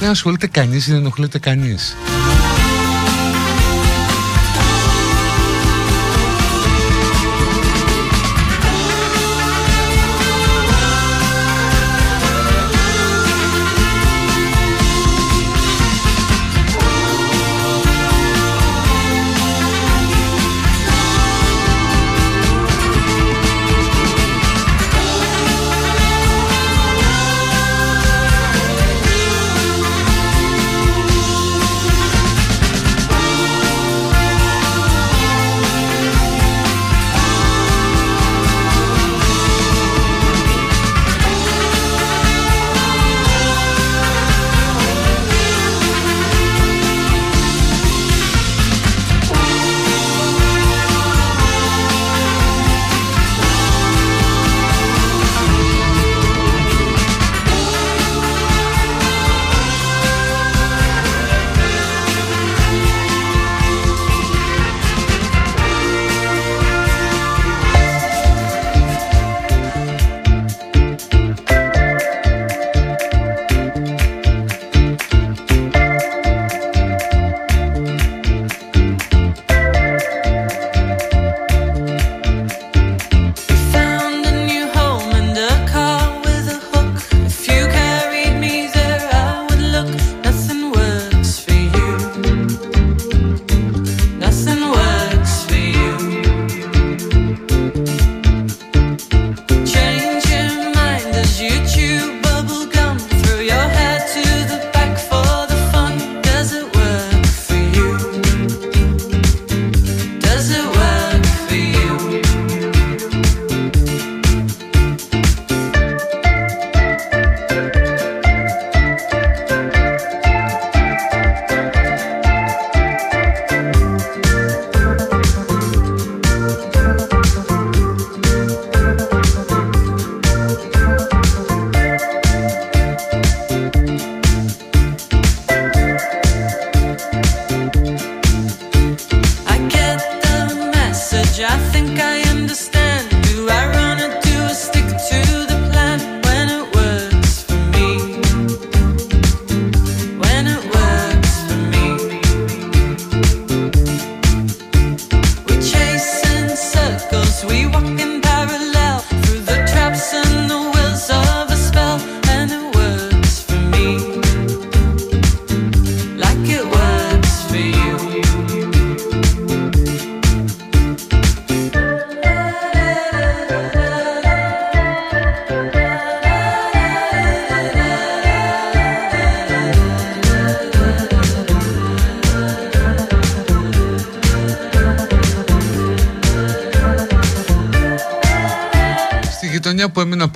Δεν 0.00 0.10
ασχολείται 0.10 0.46
κανείς, 0.46 0.86
δεν 0.88 0.96
ενοχλείται 0.96 1.38
κανείς 1.38 1.96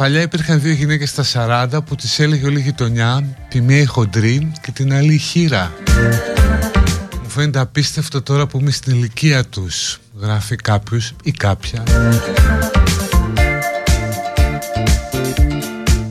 Παλιά 0.04 0.20
υπήρχαν 0.20 0.60
δύο 0.60 0.72
γυναίκες 0.72 1.10
στα 1.10 1.24
40 1.76 1.84
που 1.84 1.94
τις 1.94 2.18
έλεγε 2.18 2.46
όλη 2.46 2.58
η 2.58 2.62
γειτονιά 2.62 3.36
τη 3.48 3.60
μία 3.60 3.80
η 3.80 3.84
χοντρή 3.84 4.52
και 4.60 4.70
την 4.70 4.94
άλλη 4.94 5.14
η 5.14 5.18
χείρα. 5.18 5.72
Μου 7.22 7.28
φαίνεται 7.28 7.58
απίστευτο 7.58 8.22
τώρα 8.22 8.46
που 8.46 8.58
είμαι 8.58 8.70
στην 8.70 8.92
ηλικία 8.92 9.44
τους, 9.44 10.00
γράφει 10.20 10.56
κάποιος 10.56 11.14
ή 11.22 11.30
κάποια. 11.30 11.82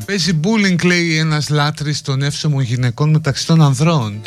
Παίζει 0.06 0.40
bullying 0.44 0.84
λέει 0.84 1.18
ένας 1.18 1.50
λάτρης 1.50 2.02
των 2.02 2.22
εύσωμων 2.22 2.62
γυναικών 2.62 3.10
μεταξύ 3.10 3.46
των 3.46 3.62
ανδρών. 3.62 4.22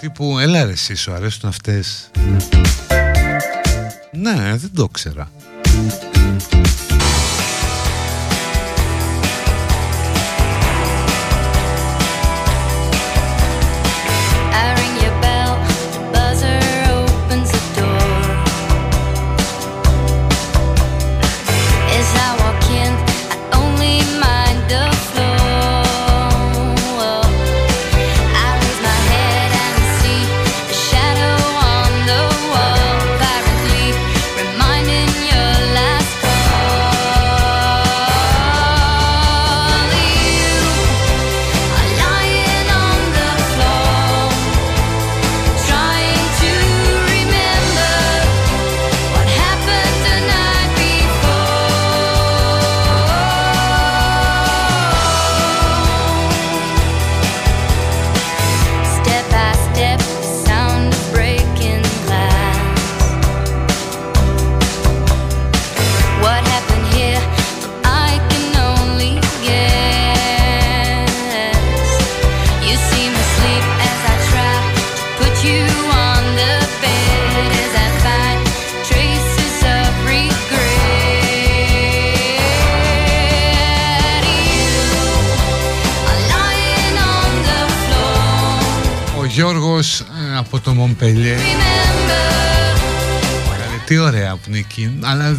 Τύπου 0.00 0.38
έλα 0.38 0.64
ρε 0.64 0.72
εσύ 0.72 0.94
σου 0.94 1.12
αρέσουν 1.12 1.48
αυτές. 1.48 2.10
Ναι 4.12 4.56
δεν 4.56 4.70
το 4.74 4.88
ξέρα. 4.88 5.30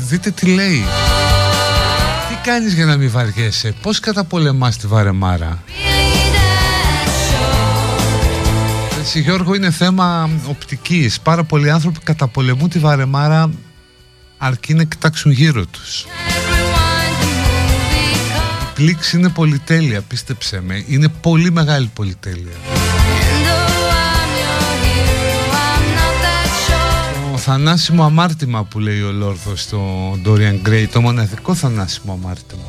δείτε 0.03 0.31
τι 0.31 0.45
λέει. 0.45 0.83
Τι 2.29 2.35
κάνεις 2.49 2.73
για 2.73 2.85
να 2.85 2.97
μην 2.97 3.11
βαριέσαι, 3.11 3.73
πώς 3.81 3.99
καταπολεμάς 3.99 4.77
τη 4.77 4.87
βαρεμάρα; 4.87 5.63
Έτσι 8.99 9.25
είναι 9.55 9.71
θέμα 9.71 10.29
οπτικής, 10.47 11.19
πάρα 11.19 11.43
πολλοί 11.43 11.71
άνθρωποι 11.71 11.99
καταπολεμούν 12.03 12.69
τη 12.69 12.79
βαρεμάρα 12.79 13.49
αρκεί 14.37 14.73
να 14.73 14.83
κοιτάξουν 14.83 15.31
γύρω 15.31 15.65
τους. 15.65 16.05
Η 18.61 18.73
πλήξη 18.73 19.17
είναι 19.17 19.29
πολυτέλεια, 19.29 20.01
πίστεψέ 20.01 20.61
με, 20.61 20.83
είναι 20.87 21.07
πολύ 21.07 21.51
μεγάλη 21.51 21.91
πολυτέλεια. 21.93 22.72
θανάσιμο 27.45 28.03
αμάρτημα 28.03 28.63
που 28.63 28.79
λέει 28.79 29.01
ο 29.01 29.11
Λόρδος 29.11 29.61
στο 29.61 30.11
Dorian 30.25 30.67
Gray, 30.67 30.85
το 30.91 31.01
μοναδικό 31.01 31.55
θανάσιμο 31.55 32.13
αμάρτημα. 32.13 32.63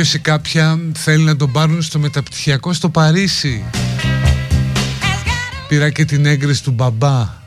Κάποιος 0.00 0.18
ή 0.18 0.18
κάποια 0.18 0.78
θέλει 0.92 1.24
να 1.24 1.36
τον 1.36 1.52
πάρουν 1.52 1.82
στο 1.82 1.98
μεταπτυχιακό 1.98 2.72
στο 2.72 2.88
Παρίσι. 2.88 3.64
Πήρα 5.68 5.90
και 5.90 6.04
την 6.04 6.26
έγκριση 6.26 6.62
του 6.62 6.70
μπαμπά 6.70 7.39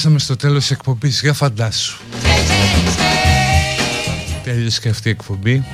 φτάσαμε 0.00 0.24
στο 0.24 0.36
τέλος 0.36 0.60
της 0.60 0.70
εκπομπής, 0.70 1.20
για 1.20 1.32
φαντάσου. 1.32 1.98
Τέλειωσε 4.44 4.80
και 4.80 4.88
αυτή 4.88 5.08
η 5.08 5.10
εκπομπή. 5.10 5.64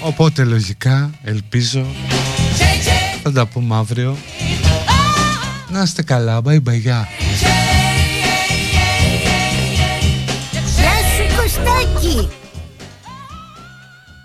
Οπότε 0.00 0.44
λογικά, 0.44 1.10
ελπίζω, 1.24 1.86
θα 3.22 3.32
τα 3.32 3.46
πούμε 3.46 3.76
αύριο. 3.76 4.16
Να 5.68 5.82
είστε 5.82 6.02
καλά, 6.02 6.40
bye 6.44 6.62
bye, 6.62 7.87
está. 11.64 12.37